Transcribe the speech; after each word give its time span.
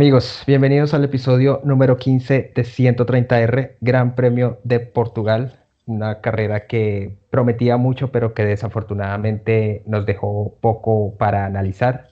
Amigos, 0.00 0.44
bienvenidos 0.46 0.94
al 0.94 1.04
episodio 1.04 1.60
número 1.62 1.98
15 1.98 2.52
de 2.54 2.62
130R, 2.62 3.72
Gran 3.82 4.14
Premio 4.14 4.58
de 4.64 4.80
Portugal, 4.80 5.60
una 5.84 6.22
carrera 6.22 6.66
que 6.66 7.18
prometía 7.28 7.76
mucho, 7.76 8.10
pero 8.10 8.32
que 8.32 8.46
desafortunadamente 8.46 9.82
nos 9.84 10.06
dejó 10.06 10.56
poco 10.62 11.18
para 11.18 11.44
analizar. 11.44 12.08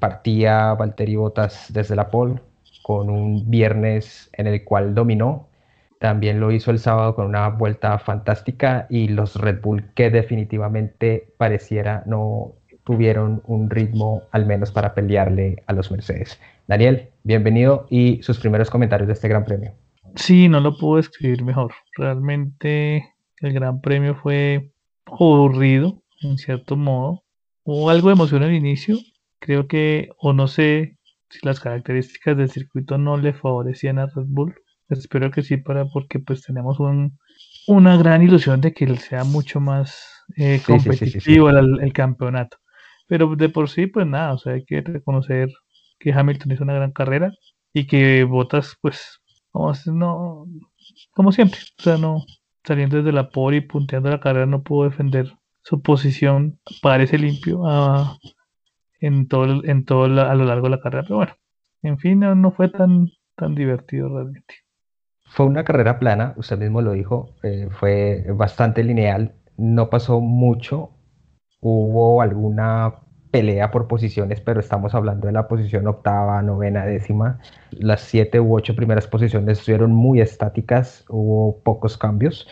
Partía 0.00 0.72
Valtteri 0.72 1.16
Bottas 1.16 1.66
desde 1.68 1.94
la 1.94 2.08
pole 2.08 2.40
con 2.82 3.10
un 3.10 3.50
viernes 3.50 4.30
en 4.32 4.46
el 4.46 4.64
cual 4.64 4.94
dominó. 4.94 5.50
También 6.00 6.40
lo 6.40 6.52
hizo 6.52 6.70
el 6.70 6.78
sábado 6.78 7.14
con 7.14 7.26
una 7.26 7.50
vuelta 7.50 7.98
fantástica 7.98 8.86
y 8.88 9.08
los 9.08 9.34
Red 9.34 9.60
Bull 9.60 9.90
que 9.94 10.08
definitivamente 10.08 11.34
pareciera 11.36 12.02
no 12.06 12.54
tuvieron 12.86 13.42
un 13.46 13.68
ritmo 13.68 14.22
al 14.30 14.46
menos 14.46 14.70
para 14.70 14.94
pelearle 14.94 15.64
a 15.66 15.72
los 15.72 15.90
Mercedes. 15.90 16.38
Daniel, 16.68 17.08
bienvenido 17.24 17.88
y 17.90 18.22
sus 18.22 18.38
primeros 18.38 18.70
comentarios 18.70 19.08
de 19.08 19.14
este 19.14 19.26
Gran 19.26 19.44
Premio. 19.44 19.72
Sí, 20.14 20.48
no 20.48 20.60
lo 20.60 20.78
puedo 20.78 21.00
escribir 21.00 21.42
mejor. 21.42 21.74
Realmente 21.96 23.12
el 23.40 23.52
Gran 23.52 23.80
Premio 23.80 24.14
fue 24.14 24.70
aburrido, 25.04 26.00
en 26.22 26.38
cierto 26.38 26.76
modo. 26.76 27.24
Hubo 27.64 27.90
algo 27.90 28.08
de 28.08 28.14
emoción 28.14 28.44
al 28.44 28.54
inicio. 28.54 28.98
Creo 29.40 29.66
que, 29.66 30.10
o 30.18 30.32
no 30.32 30.46
sé 30.46 30.96
si 31.28 31.40
las 31.42 31.58
características 31.58 32.36
del 32.36 32.50
circuito 32.50 32.98
no 32.98 33.16
le 33.16 33.32
favorecían 33.32 33.98
a 33.98 34.06
Red 34.06 34.26
Bull. 34.28 34.54
Espero 34.88 35.32
que 35.32 35.42
sí, 35.42 35.56
para 35.56 35.86
porque 35.86 36.20
pues 36.20 36.42
tenemos 36.42 36.78
un, 36.78 37.18
una 37.66 37.96
gran 37.96 38.22
ilusión 38.22 38.60
de 38.60 38.72
que 38.72 38.96
sea 38.96 39.24
mucho 39.24 39.58
más 39.58 40.24
eh, 40.36 40.62
competitivo 40.64 41.50
el, 41.50 41.92
campeonato. 41.92 42.58
Pero 43.06 43.34
de 43.36 43.48
por 43.48 43.68
sí, 43.68 43.86
pues 43.86 44.06
nada, 44.06 44.34
o 44.34 44.38
sea, 44.38 44.54
hay 44.54 44.64
que 44.64 44.80
reconocer 44.80 45.48
que 45.98 46.12
Hamilton 46.12 46.52
hizo 46.52 46.64
una 46.64 46.74
gran 46.74 46.92
carrera 46.92 47.32
y 47.72 47.86
que 47.86 48.24
Bottas, 48.24 48.76
pues, 48.80 49.20
como, 49.50 49.72
no, 49.86 50.46
como 51.12 51.32
siempre, 51.32 51.60
o 51.78 51.82
sea, 51.82 51.96
no, 51.98 52.24
saliendo 52.64 52.96
desde 52.96 53.12
la 53.12 53.30
pole 53.30 53.58
y 53.58 53.60
punteando 53.60 54.10
la 54.10 54.20
carrera, 54.20 54.46
no 54.46 54.62
pudo 54.62 54.88
defender 54.88 55.32
su 55.62 55.82
posición, 55.82 56.58
parece 56.82 57.18
limpio 57.18 57.62
en 59.00 59.28
todo, 59.28 59.64
en 59.64 59.84
todo 59.84 60.04
a 60.04 60.34
lo 60.34 60.44
largo 60.44 60.66
de 60.66 60.76
la 60.76 60.80
carrera, 60.80 61.02
pero 61.04 61.16
bueno, 61.16 61.32
en 61.82 61.98
fin, 61.98 62.20
no, 62.20 62.50
fue 62.52 62.68
tan, 62.68 63.08
tan 63.34 63.54
divertido 63.54 64.08
realmente. 64.08 64.54
Fue 65.24 65.46
una 65.46 65.64
carrera 65.64 65.98
plana, 65.98 66.34
usted 66.36 66.58
mismo 66.58 66.82
lo 66.82 66.92
dijo, 66.92 67.34
eh, 67.42 67.68
fue 67.78 68.24
bastante 68.34 68.84
lineal, 68.84 69.34
no 69.56 69.90
pasó 69.90 70.20
mucho, 70.20 70.90
hubo 71.60 72.22
alguna 72.22 72.94
pelea 73.36 73.70
por 73.70 73.86
posiciones, 73.86 74.40
pero 74.40 74.60
estamos 74.60 74.94
hablando 74.94 75.26
de 75.26 75.32
la 75.34 75.46
posición 75.46 75.86
octava, 75.86 76.40
novena, 76.40 76.86
décima. 76.86 77.38
Las 77.70 78.00
siete 78.00 78.40
u 78.40 78.56
ocho 78.56 78.74
primeras 78.74 79.06
posiciones 79.06 79.58
estuvieron 79.58 79.90
muy 79.92 80.22
estáticas, 80.22 81.04
hubo 81.10 81.58
pocos 81.58 81.98
cambios. 81.98 82.48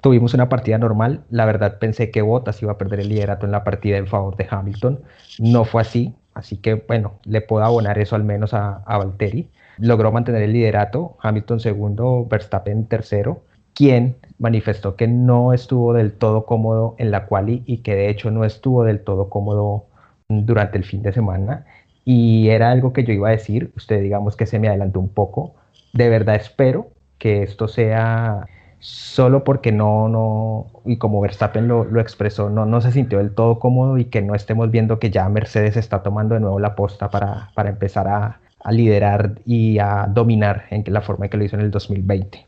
Tuvimos 0.00 0.32
una 0.32 0.48
partida 0.48 0.78
normal. 0.78 1.24
La 1.28 1.44
verdad 1.44 1.78
pensé 1.78 2.10
que 2.10 2.22
Bottas 2.22 2.62
iba 2.62 2.72
a 2.72 2.78
perder 2.78 3.00
el 3.00 3.10
liderato 3.10 3.44
en 3.44 3.52
la 3.52 3.64
partida 3.64 3.98
en 3.98 4.06
favor 4.06 4.34
de 4.36 4.46
Hamilton. 4.48 5.02
No 5.40 5.66
fue 5.66 5.82
así, 5.82 6.14
así 6.32 6.56
que 6.56 6.76
bueno, 6.76 7.20
le 7.24 7.42
puedo 7.42 7.62
abonar 7.62 7.98
eso 7.98 8.16
al 8.16 8.24
menos 8.24 8.54
a, 8.54 8.76
a 8.86 8.96
Valtteri. 8.96 9.50
Logró 9.76 10.10
mantener 10.10 10.40
el 10.40 10.54
liderato, 10.54 11.18
Hamilton 11.20 11.60
segundo, 11.60 12.26
Verstappen 12.30 12.86
tercero, 12.86 13.42
quien 13.74 14.16
manifestó 14.38 14.96
que 14.96 15.06
no 15.06 15.52
estuvo 15.52 15.92
del 15.92 16.14
todo 16.14 16.46
cómodo 16.46 16.94
en 16.96 17.10
la 17.10 17.26
quali 17.26 17.62
y 17.66 17.78
que 17.82 17.94
de 17.94 18.08
hecho 18.08 18.30
no 18.30 18.46
estuvo 18.46 18.84
del 18.84 19.00
todo 19.00 19.28
cómodo 19.28 19.84
durante 20.28 20.78
el 20.78 20.84
fin 20.84 21.02
de 21.02 21.12
semana 21.12 21.66
y 22.04 22.48
era 22.48 22.70
algo 22.70 22.92
que 22.92 23.04
yo 23.04 23.12
iba 23.12 23.28
a 23.28 23.32
decir, 23.32 23.72
usted 23.76 24.02
digamos 24.02 24.36
que 24.36 24.46
se 24.46 24.58
me 24.58 24.68
adelantó 24.68 25.00
un 25.00 25.08
poco, 25.08 25.54
de 25.92 26.08
verdad 26.08 26.36
espero 26.36 26.90
que 27.18 27.42
esto 27.42 27.68
sea 27.68 28.46
solo 28.80 29.44
porque 29.44 29.72
no, 29.72 30.08
no, 30.10 30.66
y 30.84 30.98
como 30.98 31.20
Verstappen 31.22 31.68
lo, 31.68 31.84
lo, 31.84 32.00
expresó, 32.00 32.50
no, 32.50 32.66
no 32.66 32.82
se 32.82 32.92
sintió 32.92 33.18
del 33.18 33.34
todo 33.34 33.58
cómodo 33.58 33.96
y 33.96 34.06
que 34.06 34.20
no 34.20 34.34
estemos 34.34 34.70
viendo 34.70 34.98
que 34.98 35.10
ya 35.10 35.26
Mercedes 35.30 35.78
está 35.78 36.02
tomando 36.02 36.34
de 36.34 36.42
nuevo 36.42 36.60
la 36.60 36.74
posta 36.74 37.10
para, 37.10 37.50
para 37.54 37.70
empezar 37.70 38.08
a, 38.08 38.40
a, 38.62 38.72
liderar 38.72 39.40
y 39.46 39.78
a 39.78 40.06
dominar 40.06 40.64
en 40.70 40.84
la 40.88 41.00
forma 41.00 41.26
en 41.26 41.30
que 41.30 41.38
lo 41.38 41.44
hizo 41.44 41.56
en 41.56 41.62
el 41.62 41.70
2020. 41.70 42.46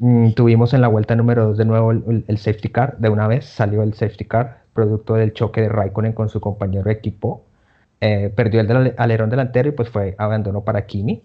Mm, 0.00 0.32
tuvimos 0.32 0.74
en 0.74 0.82
la 0.82 0.88
vuelta 0.88 1.16
número 1.16 1.46
2 1.46 1.56
de 1.56 1.64
nuevo 1.64 1.92
el, 1.92 2.24
el, 2.28 2.38
safety 2.38 2.68
car, 2.68 2.98
de 2.98 3.08
una 3.08 3.26
vez 3.26 3.46
salió 3.46 3.82
el 3.82 3.94
safety 3.94 4.26
car, 4.26 4.64
producto 4.78 5.14
del 5.14 5.32
choque 5.32 5.62
de 5.62 5.68
Raikkonen 5.68 6.12
con 6.12 6.28
su 6.28 6.40
compañero 6.40 6.84
de 6.84 6.92
equipo. 6.92 7.42
Eh, 8.00 8.32
perdió 8.34 8.60
el 8.60 8.94
alerón 8.96 9.28
delantero 9.28 9.68
y 9.70 9.72
pues 9.72 9.88
fue 9.88 10.14
abandono 10.18 10.62
para 10.62 10.86
Kimi. 10.86 11.24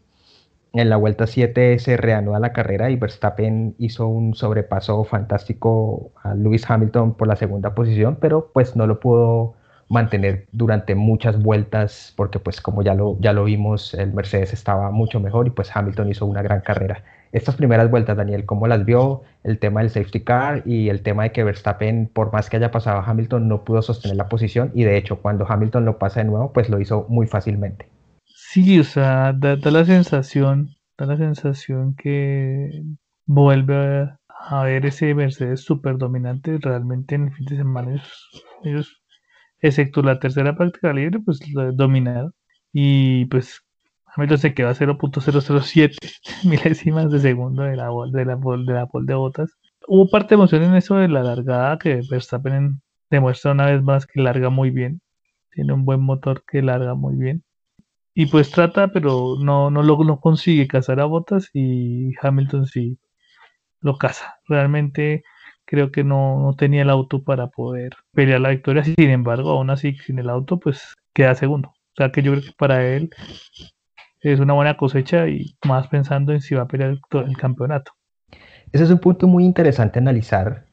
En 0.74 0.90
la 0.90 0.98
vuelta 0.98 1.28
7 1.28 1.78
se 1.78 1.98
reanuda 1.98 2.40
la 2.40 2.52
carrera 2.52 2.90
y 2.90 2.96
Verstappen 2.96 3.76
hizo 3.78 4.08
un 4.08 4.34
sobrepaso 4.34 5.04
fantástico 5.04 6.12
a 6.24 6.34
Lewis 6.34 6.68
Hamilton 6.68 7.14
por 7.14 7.28
la 7.28 7.36
segunda 7.36 7.76
posición, 7.76 8.18
pero 8.20 8.50
pues 8.52 8.76
no 8.76 8.88
lo 8.88 9.00
pudo 9.00 9.54
mantener 9.88 10.48
durante 10.52 10.96
muchas 10.96 11.40
vueltas 11.40 12.12
porque 12.18 12.40
pues 12.40 12.60
como 12.60 12.82
ya 12.82 12.96
lo, 12.96 13.18
ya 13.20 13.34
lo 13.34 13.44
vimos, 13.44 13.94
el 13.94 14.14
Mercedes 14.14 14.52
estaba 14.52 14.90
mucho 14.90 15.20
mejor 15.20 15.46
y 15.46 15.52
pues 15.52 15.70
Hamilton 15.76 16.10
hizo 16.10 16.26
una 16.26 16.42
gran 16.42 16.62
carrera 16.62 17.04
estas 17.34 17.56
primeras 17.56 17.90
vueltas, 17.90 18.16
Daniel, 18.16 18.46
¿cómo 18.46 18.68
las 18.68 18.86
vio? 18.86 19.24
El 19.44 19.58
tema 19.58 19.82
del 19.82 19.90
safety 19.90 20.22
car 20.22 20.62
y 20.68 20.90
el 20.90 21.02
tema 21.02 21.24
de 21.24 21.32
que 21.32 21.44
Verstappen, 21.44 22.08
por 22.08 22.32
más 22.32 22.48
que 22.48 22.58
haya 22.58 22.70
pasado 22.70 23.00
a 23.00 23.06
Hamilton, 23.06 23.48
no 23.48 23.64
pudo 23.64 23.82
sostener 23.82 24.16
la 24.18 24.30
posición 24.30 24.72
y 24.76 24.84
de 24.84 24.98
hecho 24.98 25.20
cuando 25.20 25.46
Hamilton 25.50 25.84
lo 25.84 25.98
pasa 25.98 26.20
de 26.22 26.28
nuevo, 26.28 26.54
pues 26.54 26.70
lo 26.70 26.80
hizo 26.80 27.08
muy 27.10 27.26
fácilmente. 27.26 27.90
Sí, 28.24 28.80
o 28.80 28.84
sea, 28.84 29.34
da, 29.34 29.56
la 29.56 29.84
sensación, 29.84 30.76
da 30.96 31.08
la 31.08 31.18
sensación 31.18 31.96
que 31.96 32.84
vuelve 33.26 34.12
a, 34.30 34.64
ver 34.64 34.86
ese 34.86 35.16
Mercedes 35.16 35.62
súper 35.62 35.98
dominante 35.98 36.60
realmente 36.62 37.16
en 37.16 37.30
el 37.30 37.34
fin 37.34 37.46
de 37.48 37.58
semana. 37.58 38.04
Ellos, 38.64 39.02
excepto 39.60 40.04
la 40.04 40.20
tercera 40.20 40.56
práctica 40.56 40.94
libre, 40.94 41.20
pues 41.20 41.40
lo 41.52 41.72
dominaron. 41.72 42.32
Y 42.72 43.26
pues 43.26 43.64
Hamilton 44.16 44.38
se 44.38 44.54
quedó 44.54 44.70
a 44.70 44.76
0.007 44.76 45.96
milésimas 46.44 47.12
de 47.12 47.20
segundo 47.20 47.64
de 47.64 47.76
la, 47.76 47.90
de 48.12 48.26
la, 48.26 48.36
de 48.36 48.74
la 48.74 48.86
pole 48.86 49.06
de 49.08 49.16
botas. 49.16 49.58
Hubo 49.88 50.10
parte 50.10 50.30
de 50.30 50.36
emoción 50.36 50.64
en 50.64 50.76
eso 50.76 50.96
de 50.96 51.08
la 51.08 51.24
largada 51.24 51.78
que 51.78 52.02
Verstappen 52.10 52.82
demuestra 53.10 53.52
una 53.52 53.66
vez 53.66 53.82
más 53.82 54.06
que 54.06 54.22
larga 54.22 54.50
muy 54.50 54.70
bien. 54.70 55.02
Tiene 55.52 55.74
un 55.74 55.86
buen 55.86 56.02
motor 56.02 56.44
que 56.46 56.62
larga 56.62 56.94
muy 56.96 57.16
bien. 57.16 57.44
Y 58.16 58.28
pues 58.28 58.52
trata, 58.52 58.90
pero 58.90 59.36
no, 59.40 59.72
no 59.72 59.82
lo 59.84 60.04
no 60.04 60.20
consigue 60.20 60.68
cazar 60.68 61.00
a 61.00 61.06
botas 61.06 61.50
y 61.54 62.12
Hamilton 62.22 62.68
sí 62.68 63.00
lo 63.82 63.98
caza. 63.98 64.36
Realmente 64.48 65.24
creo 65.66 65.92
que 65.92 66.04
no, 66.04 66.40
no 66.40 66.56
tenía 66.56 66.84
el 66.84 66.90
auto 66.90 67.24
para 67.24 67.48
poder 67.48 67.94
pelear 68.14 68.42
la 68.42 68.50
victoria. 68.50 68.84
Sin 68.84 69.10
embargo, 69.10 69.52
aún 69.52 69.70
así, 69.72 69.96
sin 69.98 70.20
el 70.20 70.30
auto, 70.30 70.60
pues 70.60 70.94
queda 71.14 71.36
segundo. 71.36 71.70
O 71.70 71.96
sea 71.98 72.12
que 72.12 72.22
yo 72.24 72.32
creo 72.34 72.44
que 72.44 72.52
para 72.58 72.86
él 72.88 73.10
es 74.32 74.40
una 74.40 74.54
buena 74.54 74.78
cosecha 74.78 75.28
y 75.28 75.56
más 75.66 75.88
pensando 75.88 76.32
en 76.32 76.42
si 76.42 76.56
va 76.56 76.64
a 76.64 76.68
pelear 76.68 76.98
el, 77.12 77.38
campeonato. 77.38 77.92
Ese 78.72 78.86
es 78.86 78.90
un 78.90 79.00
punto 79.00 79.28
muy 79.28 79.44
interesante 79.44 80.00
analizar 80.00 80.66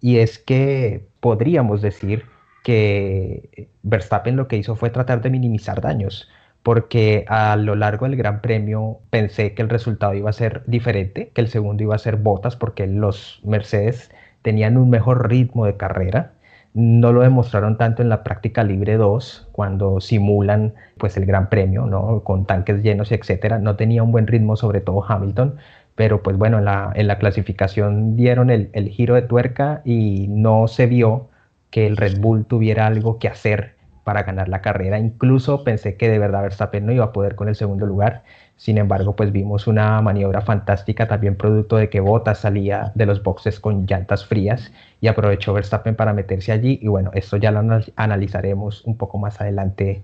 y 0.00 0.18
es 0.18 0.38
que 0.38 1.08
podríamos 1.20 1.82
decir 1.82 2.26
que 2.62 3.70
Verstappen 3.82 4.36
lo 4.36 4.46
que 4.46 4.58
hizo 4.58 4.76
fue 4.76 4.90
tratar 4.90 5.22
de 5.22 5.30
minimizar 5.30 5.80
daños, 5.80 6.28
porque 6.62 7.24
a 7.28 7.56
lo 7.56 7.74
largo 7.74 8.06
del 8.06 8.16
Gran 8.16 8.42
Premio 8.42 9.00
pensé 9.10 9.54
que 9.54 9.62
el 9.62 9.70
resultado 9.70 10.14
iba 10.14 10.30
a 10.30 10.34
ser 10.34 10.62
diferente, 10.66 11.30
que 11.34 11.40
el 11.40 11.48
segundo 11.48 11.82
iba 11.82 11.94
a 11.94 11.98
ser 11.98 12.16
Botas, 12.16 12.56
porque 12.56 12.86
los 12.86 13.40
Mercedes 13.44 14.10
tenían 14.42 14.76
un 14.76 14.90
mejor 14.90 15.28
ritmo 15.28 15.66
de 15.66 15.76
carrera 15.76 16.34
no 16.74 17.12
lo 17.12 17.22
demostraron 17.22 17.76
tanto 17.78 18.02
en 18.02 18.08
la 18.08 18.22
práctica 18.22 18.62
libre 18.64 18.96
2, 18.96 19.48
cuando 19.52 20.00
simulan 20.00 20.74
pues 20.98 21.16
el 21.16 21.26
Gran 21.26 21.48
Premio, 21.48 21.86
¿no? 21.86 22.22
Con 22.24 22.46
tanques 22.46 22.82
llenos, 22.82 23.12
etcétera. 23.12 23.58
No 23.58 23.76
tenía 23.76 24.02
un 24.02 24.12
buen 24.12 24.26
ritmo, 24.26 24.56
sobre 24.56 24.80
todo 24.80 25.04
Hamilton, 25.06 25.56
pero 25.94 26.22
pues 26.22 26.36
bueno, 26.36 26.58
en 26.58 26.66
la, 26.66 26.92
en 26.94 27.08
la 27.08 27.18
clasificación 27.18 28.16
dieron 28.16 28.50
el, 28.50 28.70
el, 28.72 28.88
giro 28.88 29.14
de 29.14 29.22
tuerca 29.22 29.82
y 29.84 30.28
no 30.28 30.68
se 30.68 30.86
vio 30.86 31.28
que 31.70 31.86
el 31.86 31.96
Red 31.96 32.20
Bull 32.20 32.46
tuviera 32.46 32.86
algo 32.86 33.18
que 33.18 33.28
hacer 33.28 33.76
para 34.04 34.22
ganar 34.22 34.48
la 34.48 34.62
carrera. 34.62 34.98
Incluso 34.98 35.64
pensé 35.64 35.96
que 35.96 36.08
de 36.08 36.18
verdad 36.18 36.42
Verstappen 36.42 36.86
no 36.86 36.92
iba 36.92 37.06
a 37.06 37.12
poder 37.12 37.34
con 37.34 37.48
el 37.48 37.56
segundo 37.56 37.86
lugar 37.86 38.22
sin 38.58 38.76
embargo, 38.76 39.14
pues 39.14 39.30
vimos 39.30 39.68
una 39.68 40.02
maniobra 40.02 40.40
fantástica 40.40 41.06
también 41.06 41.36
producto 41.36 41.76
de 41.76 41.88
que 41.88 42.00
Bottas 42.00 42.40
salía 42.40 42.90
de 42.96 43.06
los 43.06 43.22
boxes 43.22 43.60
con 43.60 43.86
llantas 43.86 44.26
frías 44.26 44.72
y 45.00 45.06
aprovechó 45.06 45.54
Verstappen 45.54 45.94
para 45.94 46.12
meterse 46.12 46.50
allí 46.50 46.76
y 46.82 46.88
bueno, 46.88 47.12
esto 47.14 47.36
ya 47.36 47.52
lo 47.52 47.60
analizaremos 47.94 48.84
un 48.84 48.96
poco 48.96 49.16
más 49.16 49.40
adelante. 49.40 50.02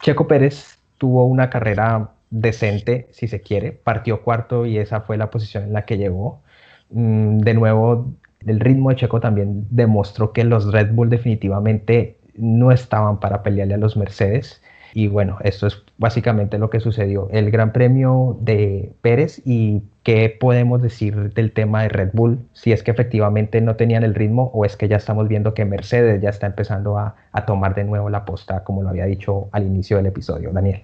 Checo 0.00 0.26
Pérez 0.26 0.80
tuvo 0.98 1.24
una 1.24 1.50
carrera 1.50 2.10
decente, 2.30 3.06
si 3.12 3.28
se 3.28 3.40
quiere, 3.42 3.70
partió 3.70 4.22
cuarto 4.22 4.66
y 4.66 4.78
esa 4.78 5.02
fue 5.02 5.16
la 5.16 5.30
posición 5.30 5.62
en 5.62 5.72
la 5.72 5.84
que 5.84 5.98
llegó. 5.98 6.42
Mm, 6.90 7.38
de 7.38 7.54
nuevo, 7.54 8.12
el 8.44 8.58
ritmo 8.58 8.90
de 8.90 8.96
Checo 8.96 9.20
también 9.20 9.68
demostró 9.70 10.32
que 10.32 10.42
los 10.42 10.72
Red 10.72 10.92
Bull 10.92 11.10
definitivamente 11.10 12.18
no 12.34 12.72
estaban 12.72 13.20
para 13.20 13.44
pelearle 13.44 13.74
a 13.74 13.78
los 13.78 13.96
Mercedes 13.96 14.60
Y 14.94 15.08
bueno, 15.08 15.38
esto 15.42 15.66
es 15.66 15.82
básicamente 15.96 16.58
lo 16.58 16.68
que 16.68 16.80
sucedió. 16.80 17.28
El 17.30 17.50
Gran 17.50 17.72
Premio 17.72 18.36
de 18.40 18.92
Pérez 19.00 19.40
y 19.44 19.82
qué 20.02 20.36
podemos 20.38 20.82
decir 20.82 21.32
del 21.32 21.52
tema 21.52 21.82
de 21.82 21.88
Red 21.88 22.10
Bull, 22.12 22.40
si 22.52 22.72
es 22.72 22.82
que 22.82 22.90
efectivamente 22.90 23.60
no 23.62 23.76
tenían 23.76 24.04
el 24.04 24.14
ritmo 24.14 24.50
o 24.52 24.66
es 24.66 24.76
que 24.76 24.88
ya 24.88 24.96
estamos 24.96 25.28
viendo 25.28 25.54
que 25.54 25.64
Mercedes 25.64 26.20
ya 26.20 26.28
está 26.28 26.46
empezando 26.46 26.98
a, 26.98 27.14
tomar 27.46 27.74
de 27.74 27.84
nuevo 27.84 28.10
la 28.10 28.24
posta, 28.24 28.64
como 28.64 28.82
lo 28.82 28.90
había 28.90 29.06
dicho 29.06 29.48
al 29.52 29.64
inicio 29.64 29.96
del 29.96 30.06
episodio. 30.06 30.50
Daniel. 30.52 30.82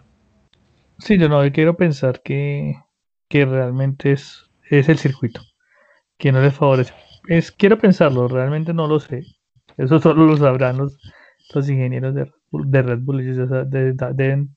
Sí, 0.98 1.18
yo 1.18 1.28
no 1.28 1.40
quiero 1.52 1.76
pensar 1.76 2.22
que, 2.22 2.76
que 3.28 3.44
realmente 3.44 4.12
es, 4.12 4.46
es 4.70 4.88
el 4.88 4.98
circuito, 4.98 5.42
que 6.16 6.32
no 6.32 6.40
les 6.40 6.54
favorece. 6.54 6.94
Es, 7.28 7.52
quiero 7.52 7.78
pensarlo, 7.78 8.26
realmente 8.26 8.72
no 8.72 8.86
lo 8.88 9.00
sé. 9.00 9.22
Eso 9.76 10.00
solo 10.00 10.26
lo 10.26 10.36
sabrán 10.36 10.78
los, 10.78 10.98
los 11.54 11.68
ingenieros 11.68 12.14
de, 12.14 12.30
de 12.52 12.82
Red 12.82 13.00
Bull. 13.00 13.20
Ellos 13.20 13.48
deben 14.14 14.56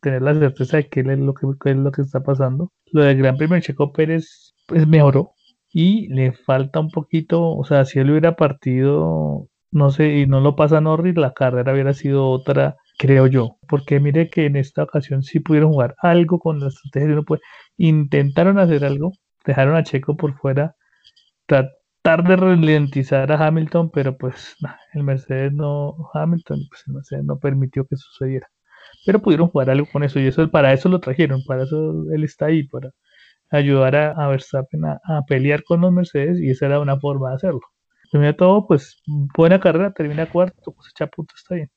tener 0.00 0.22
la 0.22 0.34
certeza 0.34 0.78
de 0.78 0.88
qué 0.88 1.00
es 1.00 1.18
lo 1.18 1.34
que, 1.34 1.46
es 1.70 1.76
lo 1.76 1.92
que 1.92 2.02
está 2.02 2.22
pasando. 2.22 2.72
Lo 2.92 3.02
del 3.02 3.18
Gran 3.18 3.36
Premio 3.36 3.60
Checo 3.60 3.92
Pérez 3.92 4.54
pues 4.66 4.86
mejoró 4.86 5.32
y 5.72 6.08
le 6.08 6.32
falta 6.32 6.80
un 6.80 6.90
poquito, 6.90 7.50
o 7.50 7.64
sea, 7.64 7.84
si 7.84 7.98
él 7.98 8.10
hubiera 8.10 8.36
partido, 8.36 9.48
no 9.70 9.90
sé, 9.90 10.18
y 10.18 10.26
no 10.26 10.40
lo 10.40 10.56
pasa 10.56 10.80
Norris, 10.80 11.16
la 11.16 11.34
carrera 11.34 11.72
hubiera 11.72 11.92
sido 11.92 12.28
otra, 12.30 12.76
creo 12.98 13.26
yo. 13.26 13.58
Porque 13.68 14.00
mire 14.00 14.30
que 14.30 14.46
en 14.46 14.56
esta 14.56 14.84
ocasión 14.84 15.22
sí 15.22 15.40
pudieron 15.40 15.72
jugar 15.72 15.94
algo 16.00 16.38
con 16.38 16.60
la 16.60 16.68
estrategia 16.68 17.12
uno 17.12 17.24
puede. 17.24 17.42
Intentaron 17.76 18.58
hacer 18.58 18.84
algo, 18.84 19.12
dejaron 19.44 19.76
a 19.76 19.82
Checo 19.82 20.16
por 20.16 20.38
fuera, 20.38 20.76
de 22.06 22.36
ralentizar 22.36 23.32
a 23.32 23.46
Hamilton, 23.46 23.90
pero 23.90 24.16
pues 24.16 24.56
el 24.94 25.02
Mercedes 25.02 25.52
no, 25.52 26.08
Hamilton, 26.14 26.60
pues 26.68 26.84
el 26.86 26.94
Mercedes 26.94 27.24
no 27.24 27.38
permitió 27.38 27.84
que 27.84 27.96
sucediera. 27.96 28.46
Pero 29.04 29.20
pudieron 29.20 29.48
jugar 29.48 29.70
algo 29.70 29.88
con 29.90 30.04
eso 30.04 30.20
y 30.20 30.28
eso 30.28 30.48
para 30.48 30.72
eso 30.72 30.88
lo 30.88 31.00
trajeron, 31.00 31.42
para 31.44 31.64
eso 31.64 32.04
él 32.12 32.22
está 32.22 32.46
ahí, 32.46 32.62
para 32.62 32.92
ayudar 33.50 33.96
a, 33.96 34.28
Verstappen 34.28 34.84
a, 34.84 35.22
pelear 35.26 35.64
con 35.64 35.80
los 35.80 35.92
Mercedes 35.92 36.40
y 36.40 36.50
esa 36.50 36.66
era 36.66 36.80
una 36.80 36.98
forma 36.98 37.30
de 37.30 37.36
hacerlo. 37.36 37.62
Primero 38.12 38.36
todo, 38.36 38.68
pues 38.68 39.02
buena 39.36 39.58
carrera, 39.58 39.92
termina 39.92 40.30
cuarto, 40.30 40.72
pues 40.72 40.88
echa 40.94 41.08
punto, 41.08 41.34
está 41.36 41.56
bien. 41.56 41.70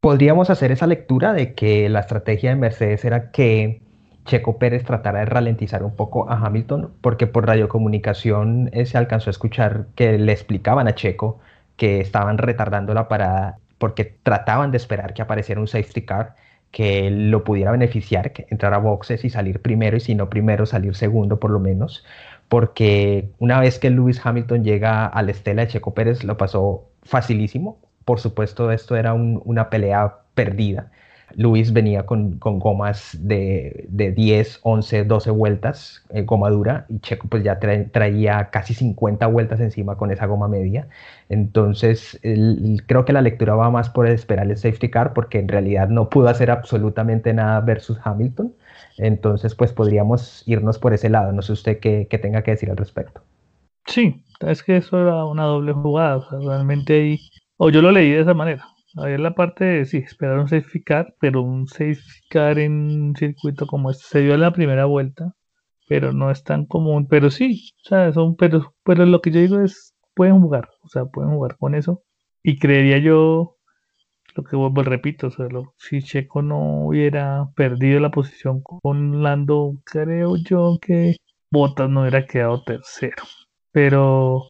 Podríamos 0.00 0.50
hacer 0.50 0.72
esa 0.72 0.86
lectura 0.86 1.32
de 1.32 1.54
que 1.54 1.88
la 1.88 2.00
estrategia 2.00 2.50
de 2.50 2.56
Mercedes 2.56 3.04
era 3.06 3.30
que 3.30 3.82
Checo 4.28 4.58
Pérez 4.58 4.84
tratara 4.84 5.20
de 5.20 5.24
ralentizar 5.26 5.82
un 5.82 5.96
poco 5.96 6.30
a 6.30 6.36
Hamilton, 6.36 6.92
porque 7.00 7.26
por 7.26 7.46
radiocomunicación 7.46 8.70
eh, 8.72 8.86
se 8.86 8.98
alcanzó 8.98 9.30
a 9.30 9.32
escuchar 9.32 9.86
que 9.96 10.18
le 10.18 10.32
explicaban 10.32 10.86
a 10.86 10.94
Checo 10.94 11.40
que 11.76 12.00
estaban 12.00 12.38
retardando 12.38 12.92
la 12.94 13.08
parada 13.08 13.58
porque 13.78 14.04
trataban 14.04 14.70
de 14.70 14.76
esperar 14.76 15.14
que 15.14 15.22
apareciera 15.22 15.60
un 15.60 15.68
safety 15.68 16.02
car 16.02 16.34
que 16.70 17.10
lo 17.10 17.44
pudiera 17.44 17.70
beneficiar, 17.70 18.32
que 18.32 18.46
entrar 18.50 18.74
a 18.74 18.78
boxes 18.78 19.24
y 19.24 19.30
salir 19.30 19.62
primero, 19.62 19.96
y 19.96 20.00
si 20.00 20.14
no 20.14 20.28
primero, 20.28 20.66
salir 20.66 20.94
segundo 20.94 21.40
por 21.40 21.50
lo 21.50 21.60
menos, 21.60 22.04
porque 22.48 23.30
una 23.38 23.60
vez 23.60 23.78
que 23.78 23.90
Lewis 23.90 24.20
Hamilton 24.24 24.64
llega 24.64 25.06
a 25.06 25.22
la 25.22 25.30
estela 25.30 25.62
de 25.62 25.68
Checo 25.68 25.94
Pérez, 25.94 26.24
lo 26.24 26.36
pasó 26.36 26.90
facilísimo. 27.02 27.78
Por 28.04 28.20
supuesto, 28.20 28.70
esto 28.72 28.96
era 28.96 29.14
una 29.14 29.70
pelea 29.70 30.18
perdida 30.34 30.90
Luis 31.36 31.72
venía 31.72 32.06
con, 32.06 32.38
gomas 32.38 33.16
de, 33.20 33.86
10, 33.88 34.60
11, 34.62 35.04
12 35.04 35.30
vueltas, 35.30 36.04
eh, 36.10 36.22
goma 36.22 36.50
dura, 36.50 36.86
y 36.88 37.00
Checo 37.00 37.28
pues 37.28 37.44
ya 37.44 37.58
traía 37.58 38.50
casi 38.50 38.74
50 38.74 39.26
vueltas 39.26 39.60
encima 39.60 39.96
con 39.96 40.10
esa 40.10 40.26
goma 40.26 40.48
media. 40.48 40.88
Entonces, 41.28 42.18
creo 42.86 43.04
que 43.04 43.12
la 43.12 43.22
lectura 43.22 43.54
va 43.54 43.70
más 43.70 43.90
por 43.90 44.06
esperar 44.08 44.50
el 44.50 44.56
safety 44.56 44.90
car, 44.90 45.12
porque 45.12 45.38
en 45.38 45.48
realidad 45.48 45.88
no 45.88 46.08
pudo 46.08 46.28
hacer 46.28 46.50
absolutamente 46.50 47.32
nada 47.34 47.60
versus 47.60 47.98
Hamilton. 48.02 48.54
Entonces, 48.96 49.54
pues 49.54 49.72
podríamos 49.72 50.42
irnos 50.46 50.78
por 50.78 50.94
ese 50.94 51.08
lado. 51.08 51.32
No 51.32 51.42
sé 51.42 51.52
usted 51.52 51.78
qué, 51.78 52.06
tenga 52.22 52.42
que 52.42 52.52
decir 52.52 52.70
al 52.70 52.76
respecto. 52.76 53.20
Sí, 53.86 54.24
es 54.40 54.62
que 54.62 54.78
eso 54.78 55.00
era 55.00 55.24
una 55.24 55.44
doble 55.44 55.72
jugada. 55.72 56.26
Realmente, 56.30 57.18
o 57.58 57.70
yo 57.70 57.82
lo 57.82 57.92
leí 57.92 58.10
de 58.10 58.20
esa 58.20 58.34
manera 58.34 58.66
había 58.96 59.18
la 59.18 59.34
parte 59.34 59.64
de, 59.64 59.84
sí, 59.84 59.98
esperar 59.98 60.38
un 60.38 60.48
car, 60.84 61.14
pero 61.20 61.42
un 61.42 61.66
safety 61.66 62.00
car 62.30 62.58
en 62.58 62.72
un 62.72 63.16
circuito 63.16 63.66
como 63.66 63.90
este. 63.90 64.04
Se 64.04 64.20
dio 64.20 64.34
en 64.34 64.40
la 64.40 64.52
primera 64.52 64.86
vuelta, 64.86 65.34
pero 65.88 66.12
no 66.12 66.30
es 66.30 66.44
tan 66.44 66.66
común, 66.66 67.06
pero 67.08 67.30
sí, 67.30 67.72
o 67.84 67.88
sea, 67.88 68.12
son, 68.12 68.36
pero, 68.36 68.74
pero 68.84 69.06
lo 69.06 69.20
que 69.20 69.30
yo 69.30 69.40
digo 69.40 69.60
es, 69.60 69.94
pueden 70.14 70.40
jugar, 70.40 70.68
o 70.82 70.88
sea, 70.88 71.06
pueden 71.06 71.32
jugar 71.32 71.56
con 71.58 71.74
eso, 71.74 72.02
y 72.42 72.58
creería 72.58 72.98
yo, 72.98 73.56
lo 74.34 74.44
que 74.44 74.56
vuelvo, 74.56 74.82
repito, 74.82 75.28
o 75.28 75.74
si 75.78 76.02
Checo 76.02 76.42
no 76.42 76.86
hubiera 76.86 77.48
perdido 77.56 78.00
la 78.00 78.10
posición 78.10 78.62
con 78.62 79.22
Lando, 79.22 79.74
creo 79.84 80.36
yo 80.36 80.78
que 80.80 81.16
Bottas 81.50 81.88
no 81.88 82.02
hubiera 82.02 82.26
quedado 82.26 82.62
tercero, 82.62 83.22
pero 83.72 84.44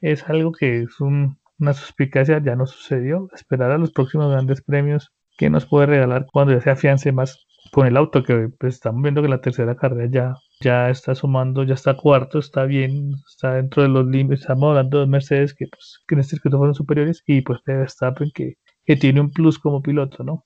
es 0.00 0.28
algo 0.28 0.52
que 0.52 0.82
es 0.82 1.00
un 1.00 1.39
una 1.60 1.74
suspicacia 1.74 2.42
ya 2.42 2.56
no 2.56 2.66
sucedió. 2.66 3.28
Esperar 3.34 3.70
a 3.70 3.78
los 3.78 3.92
próximos 3.92 4.30
grandes 4.30 4.62
premios 4.62 5.12
que 5.36 5.50
nos 5.50 5.66
puede 5.66 5.86
regalar 5.86 6.26
cuando 6.32 6.52
ya 6.52 6.60
se 6.60 6.70
afiance 6.70 7.12
más 7.12 7.46
con 7.72 7.86
el 7.86 7.96
auto, 7.96 8.24
que 8.24 8.48
pues, 8.58 8.74
estamos 8.74 9.02
viendo 9.02 9.22
que 9.22 9.28
la 9.28 9.40
tercera 9.40 9.76
carrera 9.76 10.08
ya, 10.10 10.34
ya 10.60 10.90
está 10.90 11.14
sumando, 11.14 11.62
ya 11.62 11.74
está 11.74 11.96
cuarto, 11.96 12.38
está 12.38 12.64
bien, 12.64 13.12
está 13.28 13.54
dentro 13.54 13.82
de 13.82 13.88
los 13.88 14.06
límites. 14.06 14.40
Estamos 14.40 14.70
hablando 14.70 15.00
de 15.00 15.06
Mercedes 15.06 15.54
que, 15.54 15.66
pues, 15.66 15.98
que 16.06 16.14
en 16.14 16.20
este 16.20 16.36
circuito 16.36 16.58
fueron 16.58 16.74
superiores 16.74 17.22
y 17.26 17.42
pues 17.42 17.60
de 17.66 17.76
Verstappen 17.76 18.30
que, 18.34 18.54
que 18.84 18.96
tiene 18.96 19.20
un 19.20 19.30
plus 19.30 19.58
como 19.58 19.82
piloto, 19.82 20.24
¿no? 20.24 20.44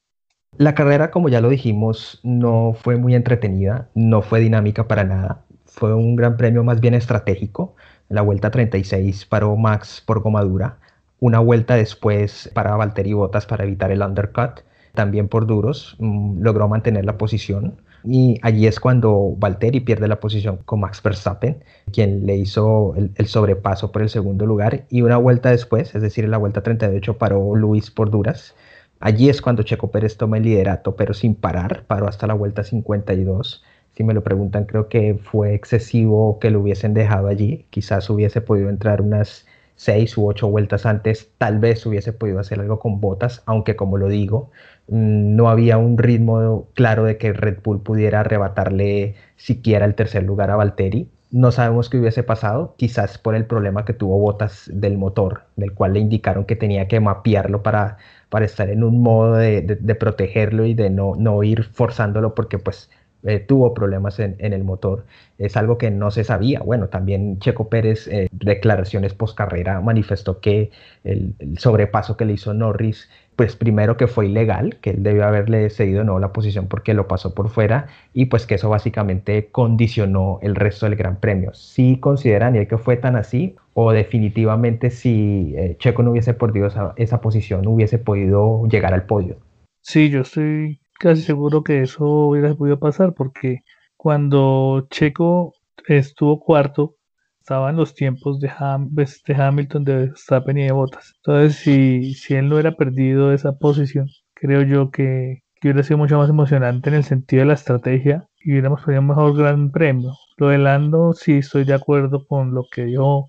La 0.57 0.75
carrera, 0.75 1.11
como 1.11 1.29
ya 1.29 1.41
lo 1.41 1.49
dijimos, 1.49 2.21
no 2.23 2.75
fue 2.75 2.97
muy 2.97 3.15
entretenida, 3.15 3.91
no 3.95 4.23
fue 4.23 4.39
dinámica 4.39 4.87
para 4.87 5.03
nada. 5.03 5.45
Fue 5.67 5.93
un 5.95 6.15
gran 6.15 6.37
premio 6.37 6.63
más 6.63 6.81
bien 6.81 6.95
estratégico. 6.95 7.75
En 8.09 8.17
la 8.17 8.23
vuelta 8.23 8.51
36 8.53 9.27
paró 9.27 9.57
Max 9.57 10.03
por 10.07 10.21
gomadura 10.21 10.79
una 11.25 11.39
vuelta 11.41 11.75
después 11.75 12.51
para 12.53 12.77
Valtteri 12.77 13.15
Bottas 13.15 13.47
para 13.47 13.65
evitar 13.65 13.91
el 13.91 14.03
undercut, 14.03 14.61
también 14.93 15.29
por 15.29 15.47
duros, 15.47 15.97
mm, 15.99 16.43
logró 16.43 16.69
mantener 16.69 17.07
la 17.07 17.17
posición. 17.17 17.81
Y 18.05 18.39
allí 18.43 18.67
es 18.67 18.79
cuando 18.79 19.35
Valtteri 19.39 19.81
pierde 19.81 20.07
la 20.07 20.21
posición 20.21 20.59
con 20.67 20.81
Max 20.81 21.03
Verstappen, 21.03 21.65
quien 21.91 22.27
le 22.27 22.37
hizo 22.37 22.95
el, 22.97 23.27
sobrepaso 23.27 23.91
por 23.91 24.03
el 24.03 24.11
segundo 24.11 24.45
lugar. 24.45 24.85
Y 24.91 25.01
una 25.01 25.17
vuelta 25.17 25.51
después, 25.51 25.95
es 25.95 26.03
decir, 26.03 26.25
en 26.27 26.31
la 26.31 26.37
vuelta 26.37 26.63
38, 26.63 27.17
paró 27.17 27.57
Luis 27.57 27.91
por 27.91 28.11
duras. 28.11 28.55
Allí 29.01 29.31
es 29.31 29.41
cuando 29.41 29.63
Checo 29.63 29.91
Pérez 29.91 30.19
toma 30.19 30.37
el 30.37 30.43
liderato, 30.43 30.95
pero 30.95 31.15
sin 31.15 31.35
parar, 31.35 31.85
paró 31.87 32.07
hasta 32.07 32.27
la 32.27 32.35
vuelta 32.35 32.65
52. 32.65 33.65
Si 33.97 34.05
me 34.05 34.13
lo 34.13 34.23
preguntan, 34.23 34.67
creo 34.67 34.89
que 34.91 35.15
fue 35.15 35.55
excesivo 35.55 36.39
que 36.39 36.51
lo 36.51 36.61
hubiesen 36.61 36.93
dejado 36.93 37.29
allí. 37.29 37.65
Quizás 37.71 38.11
hubiese 38.11 38.43
podido 38.43 38.69
entrar 38.69 39.01
unas 39.01 39.47
seis 39.77 40.17
u 40.17 40.27
ocho 40.27 40.49
vueltas 40.49 40.87
antes, 40.87 41.31
tal 41.39 41.59
vez 41.59 41.85
hubiese 41.87 42.13
podido 42.13 42.39
hacer 42.41 42.61
algo 42.61 42.79
con 42.79 43.01
botas, 43.01 43.43
aunque 43.47 43.77
como 43.77 43.97
lo 43.99 44.09
digo, 44.09 44.51
mm, 44.89 45.37
no 45.37 45.49
había 45.49 45.79
un 45.79 45.99
ritmo 45.99 46.69
claro 46.75 47.05
de 47.05 47.19
que 47.19 47.33
Red 47.33 47.59
Bull 47.63 47.83
pudiera 47.83 48.21
arrebatarle 48.21 49.15
siquiera 49.37 49.85
el 49.87 49.95
tercer 49.95 50.23
lugar 50.25 50.51
a 50.51 50.57
Valtteri. 50.57 51.09
No 51.31 51.51
sabemos 51.51 51.91
qué 51.91 51.99
hubiese 51.99 52.23
pasado, 52.23 52.75
quizás 52.79 53.19
por 53.19 53.35
el 53.35 53.47
problema 53.47 53.85
que 53.85 53.93
tuvo 53.93 54.19
Botas 54.19 54.71
del 54.73 54.97
motor, 54.99 55.43
del 55.57 55.73
cual 55.75 55.95
le 55.95 56.01
indicaron 56.01 56.45
que 56.45 56.55
tenía 56.57 56.87
que 56.87 57.01
mapearlo 57.01 57.63
para, 57.63 57.99
para 58.29 58.45
estar 58.45 58.71
en 58.71 58.85
un 58.85 59.03
modo 59.03 59.35
de, 59.35 59.63
de 59.63 59.95
protegerlo 59.97 60.65
y 60.65 60.75
de 60.75 60.91
no, 60.91 61.15
no 61.17 61.43
ir 61.43 61.65
forzándolo 61.65 62.35
porque 62.35 62.59
pues 62.59 62.89
eh, 63.25 63.41
tuvo 63.41 63.73
problemas 63.75 64.21
en, 64.21 64.37
el 64.39 64.65
motor. 64.65 65.07
Es 65.39 65.57
algo 65.57 65.79
que 65.79 65.91
no 65.91 66.11
se 66.11 66.25
sabía. 66.25 66.61
Bueno, 66.61 66.89
también 66.89 67.39
Checo 67.39 67.69
Pérez, 67.69 68.07
eh, 68.09 68.29
declaraciones 68.33 69.15
post 69.15 69.37
carrera, 69.37 69.81
manifestó 69.81 70.41
que 70.41 70.71
el, 71.05 71.35
sobrepaso 71.57 72.17
que 72.17 72.27
le 72.27 72.35
hizo 72.35 72.53
Norris, 72.53 73.09
pues 73.37 73.57
primero 73.57 73.97
que 73.97 74.07
fue 74.07 74.27
ilegal, 74.27 74.77
que 74.81 74.91
él 74.91 75.03
debió 75.03 75.25
haberle 75.25 75.71
cedido 75.71 76.05
no 76.05 76.19
la 76.19 76.33
posición 76.33 76.69
porque 76.69 76.95
lo 76.95 77.09
pasó 77.09 77.35
por 77.35 77.49
fuera 77.49 77.89
y 78.13 78.27
pues 78.27 78.47
que 78.47 78.57
eso 78.57 78.69
básicamente 78.69 79.49
condicionó 79.51 80.39
el 80.43 80.55
resto 80.55 80.87
del 80.87 80.97
Gran 80.97 81.17
Premio. 81.17 81.53
Si 81.55 81.99
consideran 81.99 82.55
que 82.67 82.79
fue 82.79 82.97
tan 82.97 83.17
así 83.17 83.57
o 83.73 83.93
definitivamente 83.93 84.91
si 84.91 85.55
eh, 85.57 85.77
Checo 85.79 86.03
no 86.03 86.13
hubiese 86.13 86.35
perdido 86.35 86.67
esa, 86.67 86.93
esa 86.97 87.21
posición, 87.21 87.67
hubiese 87.67 87.99
podido 87.99 88.67
llegar 88.67 88.95
al 88.95 89.07
podio. 89.07 89.39
Sí, 89.81 90.11
yo 90.11 90.21
estoy 90.21 90.81
casi 90.99 91.23
seguro 91.23 91.63
que 91.63 91.83
eso 91.83 92.05
hubiera 92.05 92.55
podido 92.55 92.79
pasar 92.79 93.15
porque 93.15 93.61
cuando 93.97 94.87
Checo 94.91 95.55
estuvo 95.87 96.41
cuarto, 96.41 96.97
estaban 97.41 97.77
los 97.77 97.95
tiempos 97.95 98.41
de, 98.41 98.51
pues, 98.95 99.23
de 99.27 99.35
Hamilton, 99.35 99.85
de 99.85 99.97
Verstappen 99.97 100.59
y 100.59 100.65
de 100.65 100.73
Bottas. 100.73 101.15
Entonces, 101.17 101.57
si, 101.57 102.15
si 102.15 102.35
él 102.35 102.49
no 102.49 102.55
hubiera 102.57 102.73
perdido 102.77 103.33
esa 103.33 103.59
posición, 103.59 104.09
creo 104.35 104.63
yo 104.63 104.91
que, 104.91 105.43
hubiera 105.63 105.83
sido 105.83 105.99
mucho 105.99 106.19
más 106.19 106.29
emocionante 106.29 106.91
en 106.91 106.97
el 106.97 107.05
sentido 107.05 107.41
de 107.41 107.47
la 107.47 107.55
estrategia 107.55 108.29
y 108.41 108.53
hubiéramos 108.53 108.85
tenido 108.85 109.01
un 109.01 109.09
mejor 109.09 109.37
gran 109.37 109.71
premio. 109.71 110.13
Lo 110.37 110.49
de 110.49 110.59
Lando, 110.59 111.15
sí 111.15 111.39
estoy 111.39 111.65
de 111.65 111.75
acuerdo 111.75 112.27
con 112.27 112.55
lo 112.55 112.67
que 112.71 112.85
dijo 112.85 113.29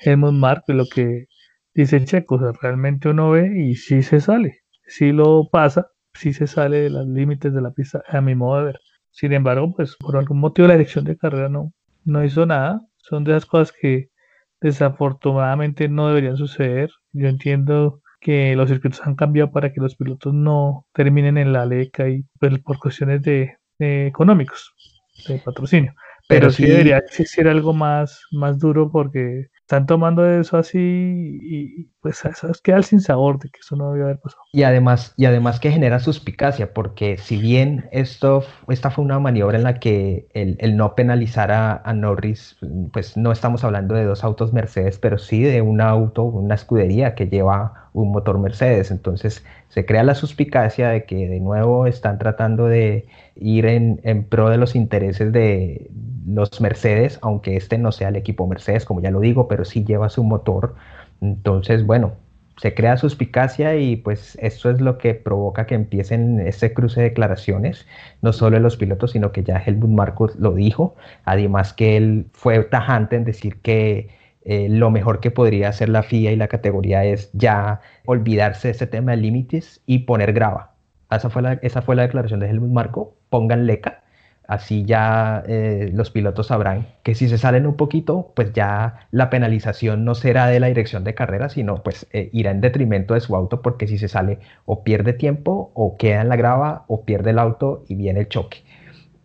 Helmut 0.00 0.32
Mark 0.32 0.64
y 0.68 0.72
lo 0.72 0.86
que 0.86 1.26
dice 1.74 2.04
Checo. 2.04 2.36
O 2.36 2.38
sea, 2.40 2.52
realmente 2.60 3.08
uno 3.08 3.30
ve 3.30 3.52
y 3.56 3.76
sí 3.76 4.02
se 4.02 4.20
sale, 4.20 4.62
sí 4.86 5.12
lo 5.12 5.48
pasa, 5.50 5.88
sí 6.18 6.32
se 6.32 6.46
sale 6.46 6.80
de 6.80 6.90
los 6.90 7.06
límites 7.06 7.54
de 7.54 7.60
la 7.60 7.70
pista, 7.70 8.02
a 8.08 8.20
mi 8.20 8.34
modo 8.34 8.58
de 8.58 8.64
ver. 8.66 8.80
Sin 9.10 9.32
embargo, 9.32 9.72
pues 9.74 9.96
por 9.96 10.16
algún 10.16 10.40
motivo 10.40 10.68
la 10.68 10.74
dirección 10.74 11.04
de 11.04 11.16
carrera 11.16 11.48
no, 11.48 11.72
no 12.04 12.24
hizo 12.24 12.46
nada. 12.46 12.82
Son 12.96 13.24
de 13.24 13.32
esas 13.32 13.46
cosas 13.46 13.72
que 13.72 14.10
desafortunadamente 14.60 15.88
no 15.88 16.08
deberían 16.08 16.36
suceder. 16.36 16.90
Yo 17.12 17.28
entiendo 17.28 18.02
que 18.20 18.54
los 18.56 18.68
circuitos 18.68 19.00
han 19.06 19.14
cambiado 19.14 19.50
para 19.52 19.72
que 19.72 19.80
los 19.80 19.96
pilotos 19.96 20.34
no 20.34 20.86
terminen 20.92 21.38
en 21.38 21.52
la 21.52 21.66
leca 21.66 22.08
y 22.08 22.24
pues, 22.38 22.58
por 22.60 22.78
cuestiones 22.78 23.22
de, 23.22 23.56
económicos, 23.78 24.74
de 25.28 25.38
patrocinio. 25.38 25.94
Pero, 26.28 26.50
sí, 26.50 26.66
debería 26.66 26.98
existir 26.98 27.48
algo 27.48 27.72
más, 27.72 28.20
más 28.32 28.58
duro 28.58 28.90
porque 28.90 29.46
están 29.68 29.84
tomando 29.84 30.26
eso 30.26 30.56
así 30.56 30.78
y, 31.42 31.90
pues 32.00 32.24
eso 32.24 32.50
queda 32.62 32.82
sin 32.82 33.02
sabor 33.02 33.38
de 33.38 33.50
que 33.50 33.60
eso 33.60 33.76
no 33.76 33.90
debió 33.90 34.06
haber 34.06 34.18
pasado. 34.18 34.40
Y 34.50 34.62
además, 34.62 35.12
y 35.18 35.26
además 35.26 35.60
que 35.60 35.70
genera 35.70 35.98
suspicacia, 35.98 36.72
porque 36.72 37.18
si 37.18 37.36
bien 37.36 37.86
esto, 37.92 38.44
esta 38.68 38.90
fue 38.90 39.04
una 39.04 39.18
maniobra 39.18 39.58
en 39.58 39.64
la 39.64 39.78
que 39.78 40.26
el, 40.32 40.74
no 40.74 40.94
penalizar 40.94 41.52
a, 41.52 41.92
Norris, 41.92 42.56
pues 42.94 43.18
no 43.18 43.30
estamos 43.30 43.62
hablando 43.62 43.94
de 43.94 44.04
dos 44.04 44.24
autos 44.24 44.54
Mercedes, 44.54 44.98
pero 44.98 45.18
sí 45.18 45.42
de 45.42 45.60
un 45.60 45.82
auto, 45.82 46.22
una 46.22 46.54
escudería 46.54 47.14
que 47.14 47.28
lleva 47.28 47.90
un 47.92 48.10
motor 48.10 48.38
Mercedes. 48.38 48.90
Entonces 48.90 49.44
se 49.68 49.84
crea 49.84 50.02
la 50.02 50.14
suspicacia 50.14 50.88
de 50.88 51.04
que 51.04 51.28
de 51.28 51.40
nuevo 51.40 51.86
están 51.86 52.18
tratando 52.18 52.68
de 52.68 53.06
ir 53.40 53.66
en, 53.66 54.24
pro 54.24 54.50
de 54.50 54.58
los 54.58 54.74
intereses 54.74 55.32
de, 55.32 55.90
los 56.28 56.60
Mercedes, 56.60 57.18
aunque 57.22 57.56
este 57.56 57.78
no 57.78 57.92
sea 57.92 58.08
el 58.08 58.16
equipo 58.16 58.46
Mercedes, 58.46 58.84
como 58.84 59.00
ya 59.00 59.10
lo 59.10 59.20
digo, 59.20 59.48
pero 59.48 59.64
sí 59.64 59.84
lleva 59.84 60.08
su 60.08 60.24
motor. 60.24 60.74
Entonces, 61.20 61.86
bueno, 61.86 62.12
se 62.58 62.74
crea 62.74 62.96
suspicacia 62.96 63.76
y 63.76 63.96
pues 63.96 64.36
esto 64.40 64.70
es 64.70 64.80
lo 64.80 64.98
que 64.98 65.14
provoca 65.14 65.66
que 65.66 65.74
empiecen 65.74 66.40
este 66.40 66.74
cruce 66.74 67.00
de 67.00 67.08
declaraciones, 67.10 67.86
no 68.20 68.32
solo 68.32 68.56
de 68.56 68.62
los 68.62 68.76
pilotos, 68.76 69.12
sino 69.12 69.32
que 69.32 69.44
ya 69.44 69.62
Helmut 69.64 69.90
Marcos 69.90 70.36
lo 70.36 70.52
dijo, 70.54 70.96
además 71.24 71.72
que 71.72 71.96
él 71.96 72.26
fue 72.32 72.62
tajante 72.64 73.16
en 73.16 73.24
decir 73.24 73.60
que 73.62 74.10
eh, 74.44 74.68
lo 74.68 74.90
mejor 74.90 75.20
que 75.20 75.30
podría 75.30 75.68
hacer 75.68 75.88
la 75.88 76.02
FIA 76.02 76.32
y 76.32 76.36
la 76.36 76.48
categoría 76.48 77.04
es 77.04 77.30
ya 77.32 77.80
olvidarse 78.06 78.68
de 78.68 78.72
este 78.72 78.86
tema 78.86 79.12
de 79.12 79.18
límites 79.18 79.82
y 79.86 80.00
poner 80.00 80.32
grava. 80.32 80.77
Esa 81.10 81.30
fue 81.30 81.42
la, 81.42 81.54
esa 81.54 81.82
fue 81.82 81.96
la 81.96 82.02
declaración 82.02 82.40
de 82.40 82.48
Helmut 82.48 82.70
Marco, 82.70 83.16
pongan 83.30 83.66
leca. 83.66 84.02
Así 84.46 84.86
ya 84.86 85.42
eh, 85.46 85.90
los 85.92 86.10
pilotos 86.10 86.46
sabrán 86.46 86.86
que 87.02 87.14
si 87.14 87.28
se 87.28 87.36
salen 87.36 87.66
un 87.66 87.76
poquito, 87.76 88.32
pues 88.34 88.54
ya 88.54 89.06
la 89.10 89.28
penalización 89.28 90.06
no 90.06 90.14
será 90.14 90.46
de 90.46 90.58
la 90.58 90.68
dirección 90.68 91.04
de 91.04 91.14
carrera, 91.14 91.50
sino 91.50 91.82
pues 91.82 92.06
eh, 92.14 92.30
irá 92.32 92.50
en 92.50 92.62
detrimento 92.62 93.12
de 93.12 93.20
su 93.20 93.36
auto 93.36 93.60
porque 93.60 93.86
si 93.86 93.98
se 93.98 94.08
sale 94.08 94.38
o 94.64 94.84
pierde 94.84 95.12
tiempo 95.12 95.70
o 95.74 95.98
queda 95.98 96.22
en 96.22 96.30
la 96.30 96.36
grava 96.36 96.84
o 96.88 97.04
pierde 97.04 97.30
el 97.30 97.38
auto 97.38 97.84
y 97.88 97.94
viene 97.94 98.20
el 98.20 98.28
choque. 98.28 98.64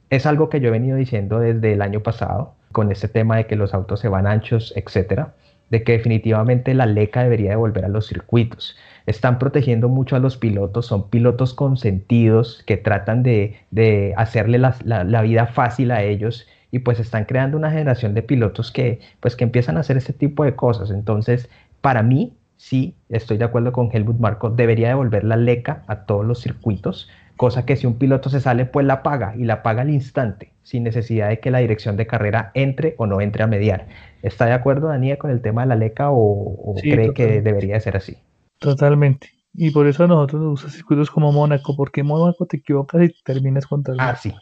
Es 0.09 0.25
algo 0.25 0.49
que 0.49 0.59
yo 0.59 0.67
he 0.67 0.71
venido 0.71 0.97
diciendo 0.97 1.39
desde 1.39 1.71
el 1.71 1.81
año 1.81 2.01
pasado 2.01 2.55
con 2.73 2.91
este 2.91 3.07
tema 3.07 3.37
de 3.37 3.47
que 3.47 3.55
los 3.55 3.73
autos 3.73 4.01
se 4.01 4.09
van 4.09 4.27
anchos, 4.27 4.73
etcétera, 4.75 5.35
de 5.69 5.83
que 5.83 5.93
definitivamente 5.93 6.73
la 6.73 6.85
LECA 6.85 7.23
debería 7.23 7.51
devolver 7.51 7.85
a 7.85 7.89
los 7.89 8.07
circuitos 8.07 8.75
están 9.05 9.39
protegiendo 9.39 9.89
mucho 9.89 10.15
a 10.15 10.19
los 10.19 10.37
pilotos, 10.37 10.85
son 10.85 11.09
pilotos 11.09 11.53
consentidos 11.53 12.63
que 12.65 12.77
tratan 12.77 13.23
de, 13.23 14.13
hacerle 14.17 14.57
la, 14.57 15.21
vida 15.21 15.47
fácil 15.47 15.91
a 15.91 16.03
ellos 16.03 16.47
y 16.71 16.79
pues 16.79 16.99
están 16.99 17.25
creando 17.25 17.57
una 17.57 17.69
generación 17.69 18.13
de 18.13 18.23
pilotos 18.23 18.71
que 18.71 18.99
pues 19.19 19.35
que 19.35 19.43
empiezan 19.43 19.77
a 19.77 19.81
hacer 19.81 19.97
este 19.97 20.13
tipo 20.13 20.43
de 20.43 20.55
cosas. 20.55 20.89
Entonces, 20.89 21.49
para 21.81 22.01
mí, 22.01 22.33
sí, 22.57 22.95
estoy 23.09 23.37
de 23.37 23.45
acuerdo 23.45 23.71
con 23.71 23.89
Helmut 23.91 24.19
Marco, 24.19 24.49
debería 24.49 24.87
devolver 24.87 25.23
la 25.23 25.35
leca 25.35 25.83
a 25.87 26.05
todos 26.05 26.25
los 26.25 26.39
circuitos, 26.41 27.09
cosa 27.35 27.65
que 27.65 27.75
si 27.75 27.87
un 27.87 27.95
piloto 27.95 28.29
se 28.29 28.39
sale, 28.39 28.65
pues 28.65 28.85
la 28.85 29.03
paga 29.03 29.35
y 29.37 29.43
la 29.43 29.63
paga 29.63 29.81
al 29.81 29.89
instante, 29.89 30.51
sin 30.63 30.83
necesidad 30.83 31.29
de 31.29 31.39
que 31.39 31.51
la 31.51 31.59
dirección 31.59 31.97
de 31.97 32.07
carrera 32.07 32.51
entre 32.53 32.95
o 32.97 33.05
no 33.05 33.21
entre 33.21 33.43
a 33.43 33.47
mediar. 33.47 33.87
¿Está 34.21 34.45
de 34.45 34.53
acuerdo, 34.53 34.87
Daniel, 34.87 35.17
con 35.17 35.29
el 35.29 35.41
tema 35.41 35.63
de 35.63 35.67
la 35.67 35.75
leca 35.75 36.09
o, 36.09 36.75
cree 36.81 37.13
que 37.13 37.41
debería 37.41 37.79
ser 37.79 37.97
así? 37.97 38.17
Totalmente. 38.63 39.29
Y 39.53 39.71
por 39.71 39.85
eso 39.87 40.05
a 40.05 40.07
nosotros 40.07 40.41
nos 40.41 40.51
gustan 40.51 40.71
circuitos 40.71 41.11
como 41.11 41.31
Mónaco, 41.31 41.75
porque 41.75 42.01
en 42.01 42.07
Mónaco 42.07 42.45
te 42.47 42.57
equivocas 42.57 43.03
y 43.03 43.13
terminas 43.23 43.67
contra 43.67 43.93
el 43.93 43.99
Ah, 43.99 44.15
sí, 44.15 44.33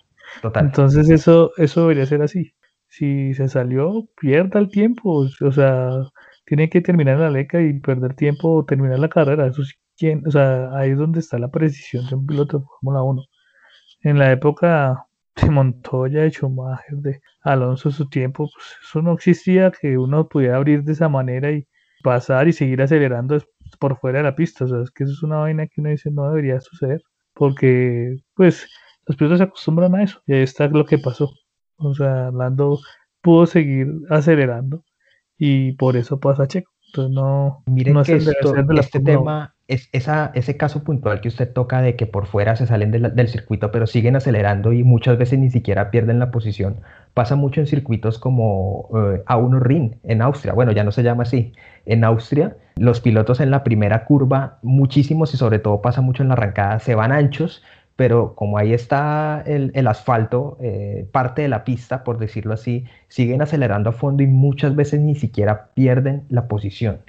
total. 0.41 0.65
Entonces 0.65 1.09
eso, 1.09 1.51
eso 1.57 1.81
debería 1.81 2.05
ser 2.05 2.21
así. 2.21 2.53
Si 2.87 3.33
se 3.33 3.47
salió, 3.49 4.07
pierda 4.19 4.59
el 4.59 4.69
tiempo. 4.69 5.27
O 5.41 5.51
sea, 5.51 5.89
tiene 6.45 6.69
que 6.69 6.81
terminar 6.81 7.19
la 7.19 7.29
leca 7.29 7.61
y 7.61 7.79
perder 7.79 8.13
tiempo 8.15 8.55
o 8.55 8.65
terminar 8.65 8.99
la 8.99 9.09
carrera. 9.09 9.47
Eso 9.47 9.63
sí, 9.63 9.73
¿quién? 9.97 10.25
O 10.27 10.31
sea, 10.31 10.69
ahí 10.77 10.91
es 10.91 10.97
donde 10.97 11.19
está 11.19 11.39
la 11.39 11.49
precisión 11.49 12.07
de 12.07 12.15
un 12.15 12.25
piloto 12.25 12.59
de 12.59 12.65
Fórmula 12.65 13.03
1. 13.03 13.23
En 14.03 14.19
la 14.19 14.31
época 14.31 15.05
de 15.41 15.49
Montoya, 15.49 16.21
de 16.21 16.31
Schumacher, 16.31 16.97
de 16.97 17.21
Alonso, 17.41 17.91
su 17.91 18.07
tiempo, 18.09 18.49
pues 18.53 18.65
eso 18.83 19.01
no 19.01 19.13
existía 19.13 19.71
que 19.71 19.97
uno 19.97 20.27
pudiera 20.27 20.57
abrir 20.57 20.83
de 20.83 20.93
esa 20.93 21.09
manera 21.09 21.51
y 21.51 21.67
pasar 22.03 22.47
y 22.47 22.53
seguir 22.53 22.81
acelerando 22.81 23.37
por 23.81 23.97
fuera 23.97 24.19
de 24.19 24.23
la 24.23 24.35
pista. 24.35 24.65
O 24.65 24.67
sea, 24.67 24.81
es 24.81 24.91
que 24.91 25.03
eso 25.03 25.13
es 25.13 25.23
una 25.23 25.37
vaina 25.37 25.65
que 25.65 25.81
uno 25.81 25.89
dice 25.89 26.11
no 26.11 26.29
debería 26.29 26.61
suceder. 26.61 27.01
Porque, 27.33 28.17
pues, 28.35 28.69
los 29.07 29.17
pilotos 29.17 29.39
se 29.39 29.45
acostumbran 29.45 29.95
a 29.95 30.03
eso. 30.03 30.21
Y 30.27 30.33
ahí 30.33 30.43
está 30.43 30.67
lo 30.67 30.85
que 30.85 30.99
pasó. 30.99 31.31
O 31.77 31.93
sea, 31.95 32.29
Lando 32.31 32.79
pudo 33.21 33.45
seguir 33.47 33.87
acelerando 34.09 34.83
y 35.37 35.73
por 35.73 35.97
eso 35.97 36.19
pasa 36.19 36.47
Checo. 36.47 36.71
Entonces 36.87 37.13
no, 37.13 37.63
Miren 37.65 37.93
no 37.95 38.03
que 38.03 38.15
esto, 38.15 38.55
este 38.79 38.99
tema, 38.99 39.55
es 39.71 39.89
ese 39.93 40.57
caso 40.57 40.83
puntual 40.83 41.21
que 41.21 41.29
usted 41.29 41.51
toca 41.51 41.81
de 41.81 41.95
que 41.95 42.05
por 42.05 42.27
fuera 42.27 42.55
se 42.57 42.67
salen 42.67 42.91
del 42.91 43.27
circuito 43.29 43.71
pero 43.71 43.87
siguen 43.87 44.17
acelerando 44.17 44.73
y 44.73 44.83
muchas 44.83 45.17
veces 45.17 45.39
ni 45.39 45.49
siquiera 45.49 45.91
pierden 45.91 46.19
la 46.19 46.29
posición, 46.29 46.81
pasa 47.13 47.35
mucho 47.35 47.61
en 47.61 47.67
circuitos 47.67 48.19
como 48.19 48.89
eh, 48.93 49.23
A1 49.25 49.59
Ring 49.61 49.93
en 50.03 50.21
Austria, 50.21 50.53
bueno 50.53 50.73
ya 50.73 50.83
no 50.83 50.91
se 50.91 51.03
llama 51.03 51.23
así, 51.23 51.53
en 51.85 52.03
Austria 52.03 52.57
los 52.75 52.99
pilotos 52.99 53.39
en 53.39 53.51
la 53.51 53.63
primera 53.63 54.03
curva, 54.05 54.59
muchísimos 54.61 55.33
y 55.33 55.37
sobre 55.37 55.59
todo 55.59 55.81
pasa 55.81 56.01
mucho 56.01 56.23
en 56.23 56.29
la 56.29 56.33
arrancada, 56.33 56.79
se 56.79 56.95
van 56.95 57.11
anchos, 57.11 57.63
pero 57.95 58.33
como 58.35 58.57
ahí 58.57 58.73
está 58.73 59.43
el, 59.45 59.71
el 59.75 59.87
asfalto, 59.87 60.57
eh, 60.61 61.07
parte 61.11 61.43
de 61.43 61.49
la 61.49 61.63
pista, 61.63 62.03
por 62.03 62.17
decirlo 62.17 62.53
así, 62.53 62.85
siguen 63.07 63.41
acelerando 63.41 63.91
a 63.91 63.93
fondo 63.93 64.23
y 64.23 64.27
muchas 64.27 64.75
veces 64.75 64.99
ni 64.99 65.15
siquiera 65.15 65.67
pierden 65.75 66.23
la 66.29 66.47
posición. 66.47 67.01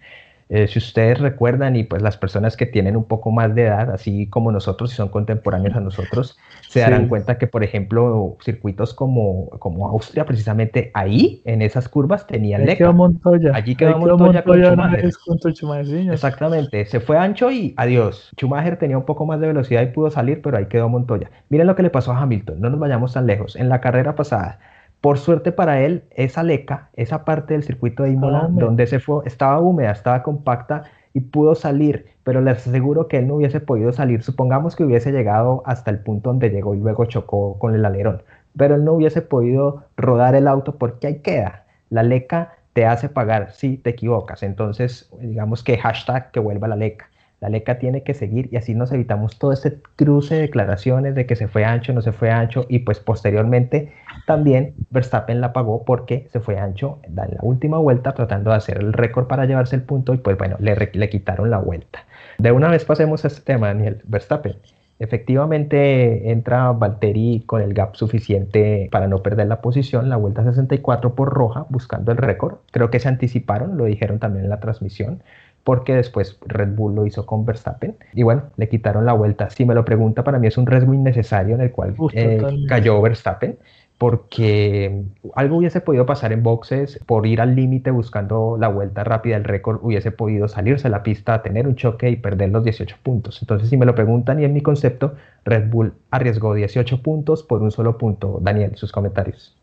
Eh, 0.48 0.66
si 0.66 0.78
ustedes 0.78 1.18
recuerdan 1.18 1.76
y 1.76 1.84
pues 1.84 2.02
las 2.02 2.16
personas 2.16 2.56
que 2.56 2.66
tienen 2.66 2.96
un 2.96 3.04
poco 3.04 3.30
más 3.30 3.54
de 3.54 3.62
edad, 3.62 3.90
así 3.90 4.26
como 4.28 4.52
nosotros 4.52 4.92
y 4.92 4.96
son 4.96 5.08
contemporáneos 5.08 5.76
a 5.76 5.80
nosotros, 5.80 6.38
se 6.68 6.80
darán 6.80 7.08
cuenta 7.08 7.38
que, 7.38 7.46
por 7.46 7.64
ejemplo, 7.64 8.36
circuitos 8.42 8.94
como, 8.94 9.50
como 9.58 9.88
Austria, 9.88 10.24
precisamente 10.26 10.90
ahí, 10.94 11.42
en 11.44 11.62
esas 11.62 11.88
curvas, 11.88 12.26
tenían 12.26 12.62
Allí 12.62 12.76
quedó 12.76 12.92
Montoya. 12.92 13.52
Allí 13.54 13.76
quedó 13.76 13.98
Montoya, 13.98 14.42
con, 14.42 14.60
Schumacher. 14.62 16.10
Exactamente, 16.12 16.84
se 16.86 17.00
fue 17.00 17.18
ancho 17.18 17.50
y 17.50 17.74
adiós. 17.76 18.30
Schumacher 18.36 18.78
tenía 18.78 18.98
un 18.98 19.04
poco 19.04 19.26
más 19.26 19.40
de 19.40 19.48
velocidad 19.48 19.82
y 19.82 19.86
pudo 19.86 20.10
salir, 20.10 20.42
pero 20.42 20.58
ahí 20.58 20.66
quedó 20.66 20.88
Montoya. 20.88 21.30
Miren 21.48 21.66
lo 21.66 21.76
que 21.76 21.82
le 21.82 21.90
pasó 21.90 22.12
a 22.12 22.20
Hamilton, 22.20 22.60
no 22.60 22.70
nos 22.70 22.78
vayamos 22.78 23.12
tan 23.12 23.26
lejos. 23.26 23.56
En 23.56 23.68
la 23.68 23.80
carrera 23.80 24.14
pasada, 24.14 24.58
por 25.02 25.18
suerte 25.18 25.50
para 25.50 25.80
él, 25.80 26.04
esa 26.12 26.44
leca, 26.44 26.88
esa 26.94 27.24
parte 27.24 27.54
del 27.54 27.64
circuito 27.64 28.04
de 28.04 28.10
Imola, 28.10 28.46
donde 28.48 28.86
se 28.86 29.00
fue, 29.00 29.26
estaba 29.26 29.58
húmeda, 29.58 29.90
estaba 29.90 30.22
compacta 30.22 30.84
y 31.12 31.20
pudo 31.20 31.56
salir, 31.56 32.06
pero 32.22 32.40
les 32.40 32.64
aseguro 32.68 33.08
que 33.08 33.18
él 33.18 33.26
no 33.26 33.34
hubiese 33.34 33.58
podido 33.58 33.92
salir. 33.92 34.22
Supongamos 34.22 34.76
que 34.76 34.84
hubiese 34.84 35.10
llegado 35.10 35.64
hasta 35.66 35.90
el 35.90 35.98
punto 35.98 36.30
donde 36.30 36.50
llegó 36.50 36.76
y 36.76 36.78
luego 36.78 37.04
chocó 37.06 37.58
con 37.58 37.74
el 37.74 37.84
alerón, 37.84 38.22
pero 38.56 38.76
él 38.76 38.84
no 38.84 38.92
hubiese 38.92 39.22
podido 39.22 39.82
rodar 39.96 40.36
el 40.36 40.46
auto 40.46 40.76
porque 40.76 41.08
ahí 41.08 41.18
queda. 41.18 41.64
La 41.90 42.04
leca 42.04 42.52
te 42.72 42.86
hace 42.86 43.08
pagar 43.08 43.50
si 43.50 43.78
te 43.78 43.90
equivocas. 43.90 44.44
Entonces, 44.44 45.10
digamos 45.20 45.64
que 45.64 45.78
hashtag 45.78 46.30
que 46.30 46.38
vuelva 46.38 46.68
la 46.68 46.76
leca. 46.76 47.10
La 47.42 47.48
LECA 47.48 47.80
tiene 47.80 48.04
que 48.04 48.14
seguir 48.14 48.48
y 48.52 48.56
así 48.56 48.72
nos 48.72 48.92
evitamos 48.92 49.36
todo 49.36 49.52
este 49.52 49.76
cruce 49.96 50.36
de 50.36 50.42
declaraciones 50.42 51.16
de 51.16 51.26
que 51.26 51.34
se 51.34 51.48
fue 51.48 51.64
ancho, 51.64 51.92
no 51.92 52.00
se 52.00 52.12
fue 52.12 52.30
ancho 52.30 52.66
y 52.68 52.78
pues 52.78 53.00
posteriormente 53.00 53.92
también 54.26 54.74
Verstappen 54.90 55.40
la 55.40 55.52
pagó 55.52 55.84
porque 55.84 56.28
se 56.32 56.40
fue 56.40 56.58
ancho 56.58 57.00
en 57.02 57.16
la 57.16 57.28
última 57.42 57.78
vuelta 57.78 58.12
tratando 58.12 58.50
de 58.50 58.56
hacer 58.56 58.78
el 58.78 58.92
récord 58.92 59.26
para 59.26 59.46
llevarse 59.46 59.76
el 59.76 59.82
punto 59.82 60.14
y 60.14 60.18
pues 60.18 60.38
bueno, 60.38 60.56
le, 60.60 60.90
le 60.92 61.08
quitaron 61.08 61.50
la 61.50 61.58
vuelta. 61.58 62.04
De 62.38 62.52
una 62.52 62.68
vez 62.68 62.84
pasemos 62.84 63.24
a 63.24 63.28
este 63.28 63.42
tema, 63.42 63.68
Daniel. 63.68 64.00
Verstappen. 64.04 64.56
Efectivamente 64.98 66.30
entra 66.30 66.70
Valtteri 66.70 67.42
con 67.44 67.60
el 67.60 67.74
gap 67.74 67.96
suficiente 67.96 68.88
para 68.92 69.08
no 69.08 69.20
perder 69.20 69.48
la 69.48 69.60
posición, 69.60 70.08
la 70.08 70.16
vuelta 70.16 70.44
64 70.44 71.16
por 71.16 71.30
roja, 71.30 71.66
buscando 71.70 72.12
el 72.12 72.18
récord. 72.18 72.58
Creo 72.70 72.90
que 72.90 73.00
se 73.00 73.08
anticiparon, 73.08 73.76
lo 73.76 73.86
dijeron 73.86 74.20
también 74.20 74.44
en 74.44 74.50
la 74.50 74.60
transmisión 74.60 75.22
porque 75.64 75.94
después 75.94 76.38
Red 76.46 76.74
Bull 76.74 76.94
lo 76.94 77.06
hizo 77.06 77.26
con 77.26 77.44
Verstappen 77.44 77.96
y 78.12 78.22
bueno, 78.22 78.44
le 78.56 78.68
quitaron 78.68 79.06
la 79.06 79.12
vuelta. 79.12 79.50
Si 79.50 79.64
me 79.64 79.74
lo 79.74 79.84
pregunta, 79.84 80.24
para 80.24 80.38
mí 80.38 80.46
es 80.46 80.58
un 80.58 80.66
riesgo 80.66 80.92
innecesario 80.94 81.54
en 81.54 81.60
el 81.60 81.70
cual 81.70 81.94
eh, 82.12 82.42
cayó 82.68 83.00
Verstappen 83.00 83.58
porque 84.02 85.04
algo 85.36 85.58
hubiese 85.58 85.80
podido 85.80 86.06
pasar 86.06 86.32
en 86.32 86.42
boxes 86.42 86.98
por 87.06 87.24
ir 87.24 87.40
al 87.40 87.54
límite 87.54 87.92
buscando 87.92 88.56
la 88.58 88.66
vuelta 88.66 89.04
rápida 89.04 89.36
del 89.36 89.44
récord, 89.44 89.78
hubiese 89.80 90.10
podido 90.10 90.48
salirse 90.48 90.88
a 90.88 90.90
la 90.90 91.04
pista, 91.04 91.40
tener 91.40 91.68
un 91.68 91.76
choque 91.76 92.10
y 92.10 92.16
perder 92.16 92.50
los 92.50 92.64
18 92.64 92.96
puntos. 93.00 93.40
Entonces, 93.42 93.68
si 93.68 93.76
me 93.76 93.86
lo 93.86 93.94
preguntan 93.94 94.40
y 94.40 94.44
en 94.44 94.54
mi 94.54 94.60
concepto, 94.60 95.14
Red 95.44 95.70
Bull 95.70 95.94
arriesgó 96.10 96.52
18 96.52 97.00
puntos 97.00 97.44
por 97.44 97.62
un 97.62 97.70
solo 97.70 97.96
punto. 97.96 98.40
Daniel, 98.42 98.74
sus 98.74 98.90
comentarios. 98.90 99.56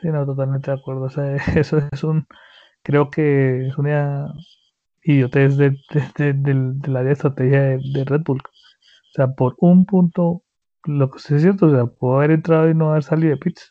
Sí, 0.00 0.08
no, 0.08 0.24
totalmente 0.24 0.70
de 0.70 0.78
acuerdo. 0.78 1.02
O 1.02 1.10
sea, 1.10 1.36
eso 1.54 1.76
es 1.92 2.02
un, 2.02 2.26
creo 2.82 3.10
que 3.10 3.66
es 3.66 3.76
una 3.76 4.32
idiotez 5.02 5.58
de, 5.58 5.76
de, 6.16 6.32
de 6.32 7.12
estrategia 7.12 7.60
de, 7.60 8.04
Red 8.06 8.22
Bull. 8.24 8.40
O 8.40 9.12
sea, 9.14 9.34
por 9.34 9.54
un 9.58 9.84
punto, 9.84 10.44
lo 10.86 11.10
que 11.10 11.18
es 11.18 11.42
cierto, 11.42 11.66
o 11.66 11.70
sea, 11.70 11.84
puedo 11.84 12.16
haber 12.16 12.30
entrado 12.30 12.70
y 12.70 12.74
no 12.74 12.92
haber 12.92 13.02
salido 13.02 13.32
de 13.32 13.36
pits 13.36 13.70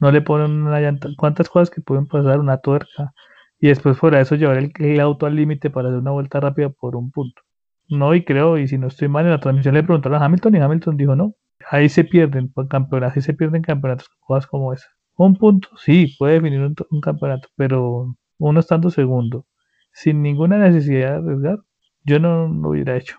no 0.00 0.12
le 0.12 0.20
ponen 0.22 0.62
una 0.62 0.80
llanta, 0.80 1.08
cuántas 1.16 1.48
cosas 1.48 1.70
que 1.70 1.80
pueden 1.80 2.06
pasar, 2.06 2.40
una 2.40 2.58
tuerca, 2.58 3.12
y 3.60 3.68
después 3.68 3.98
fuera 3.98 4.18
de 4.18 4.22
eso 4.24 4.36
llevar 4.36 4.58
el, 4.58 5.00
auto 5.00 5.26
al 5.26 5.36
límite 5.36 5.70
para 5.70 5.88
hacer 5.88 6.00
una 6.00 6.12
vuelta 6.12 6.40
rápida 6.40 6.70
por 6.70 6.96
un 6.96 7.10
punto. 7.10 7.42
No, 7.88 8.14
y 8.14 8.24
creo, 8.24 8.58
y 8.58 8.68
si 8.68 8.78
no 8.78 8.88
estoy 8.88 9.08
mal, 9.08 9.24
en 9.24 9.32
la 9.32 9.40
transmisión 9.40 9.74
le 9.74 9.82
preguntaron 9.82 10.22
a 10.22 10.24
Hamilton 10.24 10.56
y 10.56 10.58
Hamilton 10.58 10.96
dijo 10.96 11.16
no. 11.16 11.34
Ahí 11.70 11.88
se 11.88 12.04
pierden 12.04 12.52
campeonatos, 12.68 13.16
ahí 13.16 13.22
se 13.22 13.34
pierden 13.34 13.62
campeonatos, 13.62 14.08
cosas 14.20 14.46
como 14.46 14.72
esa. 14.72 14.86
Un 15.16 15.34
punto, 15.36 15.68
sí, 15.78 16.14
puede 16.18 16.34
definir 16.34 16.60
un, 16.60 17.00
campeonato, 17.00 17.48
pero 17.56 18.14
uno 18.38 18.60
estando 18.60 18.90
segundo, 18.90 19.46
sin 19.92 20.22
ninguna 20.22 20.58
necesidad 20.58 21.10
de 21.10 21.16
arriesgar, 21.16 21.58
yo 22.04 22.20
no 22.20 22.46
lo 22.48 22.70
hubiera 22.70 22.96
hecho. 22.96 23.16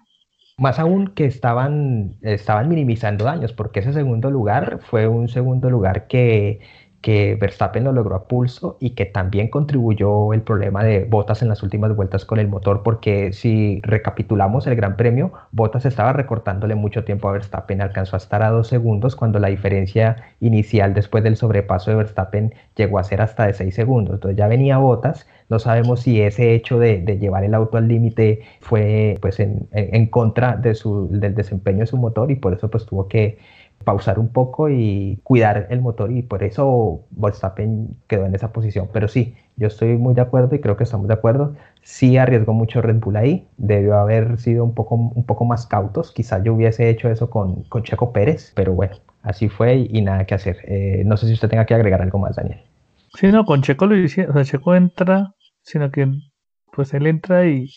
Más 0.60 0.78
aún 0.80 1.08
que 1.16 1.26
estaban, 1.26 2.18
estaban 2.22 2.68
minimizando 2.70 3.26
daños, 3.26 3.54
porque 3.54 3.80
ese 3.80 3.94
segundo 3.94 4.30
lugar 4.30 4.80
fue 4.82 5.08
un 5.08 5.30
segundo 5.30 5.70
lugar 5.70 6.08
que, 6.08 6.60
que 7.02 7.36
Verstappen 7.36 7.84
lo 7.84 7.92
logró 7.94 8.16
a 8.16 8.28
pulso 8.28 8.78
y 8.80 8.92
que 8.92 9.06
también 9.06 9.50
contribuyó 9.50 10.34
el 10.34 10.42
problema 10.42 10.84
de 10.84 11.06
Bottas 11.06 11.42
en 11.42 11.50
las 11.50 11.64
últimas 11.64 11.96
vueltas 11.96 12.26
con 12.26 12.40
el 12.40 12.48
motor, 12.48 12.84
porque 12.84 13.32
si 13.34 13.80
recapitulamos 13.84 14.68
el 14.68 14.76
Gran 14.76 14.98
Premio, 14.98 15.32
Bottas 15.52 15.86
estaba 15.86 16.14
recortándole 16.14 16.76
mucho 16.76 17.04
tiempo 17.04 17.30
a 17.30 17.34
Verstappen, 17.34 17.82
alcanzó 17.82 18.16
a 18.16 18.20
estar 18.20 18.44
a 18.44 18.50
dos 18.50 18.68
segundos 18.68 19.16
cuando 19.16 19.40
la 19.40 19.48
diferencia 19.48 20.18
inicial 20.40 20.94
después 20.94 21.24
del 21.24 21.38
sobrepaso 21.38 21.92
de 21.92 21.98
Verstappen 21.98 22.54
llegó 22.76 23.00
a 23.00 23.04
ser 23.04 23.22
hasta 23.22 23.48
de 23.48 23.54
seis 23.54 23.76
segundos. 23.76 24.16
Entonces 24.16 24.38
ya 24.38 24.48
venía 24.48 24.78
Bottas 24.78 25.26
no 25.50 25.58
sabemos 25.58 26.02
si 26.02 26.22
ese 26.22 26.54
hecho 26.54 26.80
de, 26.80 27.00
llevar 27.20 27.44
el 27.44 27.56
auto 27.56 27.78
al 27.78 27.88
límite 27.88 28.42
fue 28.62 29.18
pues 29.20 29.40
en, 29.40 30.06
contra 30.08 30.56
de 30.56 30.76
su, 30.76 31.10
del 31.12 31.34
desempeño 31.34 31.80
de 31.80 31.88
su 31.88 31.98
motor 31.98 32.30
y 32.32 32.36
por 32.36 32.54
eso 32.54 32.70
pues 32.70 32.86
tuvo 32.86 33.08
que 33.08 33.40
pausar 33.84 34.20
un 34.20 34.30
poco 34.30 34.70
y 34.70 35.20
cuidar 35.24 35.68
el 35.70 35.82
motor 35.82 36.12
y 36.12 36.22
por 36.22 36.44
eso 36.44 37.02
Verstappen 37.12 37.98
quedó 38.08 38.26
en 38.26 38.36
esa 38.36 38.52
posición. 38.52 38.90
Pero 38.92 39.08
sí, 39.08 39.36
yo 39.56 39.68
estoy 39.68 39.98
muy 39.98 40.14
de 40.14 40.22
acuerdo 40.22 40.56
y 40.56 40.60
creo 40.60 40.78
que 40.78 40.84
estamos 40.84 41.08
de 41.08 41.14
acuerdo. 41.14 41.56
Sí 41.82 42.18
arriesgó 42.18 42.54
mucho 42.54 42.82
Red 42.82 43.00
Bull 43.00 43.18
ahí, 43.18 43.48
debió 43.58 43.96
haber 43.96 44.38
sido 44.38 44.64
un 44.64 44.74
poco, 44.74 44.96
un 44.96 45.26
poco 45.26 45.46
más 45.46 45.66
cautos. 45.66 46.12
Quizás 46.12 46.44
yo 46.44 46.54
hubiese 46.54 46.90
hecho 46.90 47.10
eso 47.10 47.30
con, 47.30 47.64
con 47.64 47.84
Checo 47.84 48.12
Pérez, 48.12 48.52
pero 48.56 48.74
bueno, 48.74 48.96
así 49.24 49.50
fue 49.50 49.88
y, 49.90 50.02
nada 50.02 50.26
que 50.26 50.36
hacer. 50.36 50.58
Eh, 50.66 51.04
no 51.06 51.18
sé 51.18 51.28
si 51.28 51.34
usted 51.34 51.50
tenga 51.50 51.66
que 51.66 51.74
agregar 51.74 52.02
algo 52.02 52.20
más, 52.20 52.36
Daniel. 52.36 52.62
Sí, 53.16 53.28
no, 53.32 53.46
con 53.46 53.62
Checo 53.62 53.88
lo 53.88 53.98
hice, 53.98 54.28
o 54.28 54.34
sea, 54.34 54.44
Checo 54.44 54.76
entra 54.76 55.34
sino 55.70 55.92
que 55.92 56.08
pues 56.72 56.94
él 56.94 57.08
entra 57.08 57.48
y, 57.48 57.70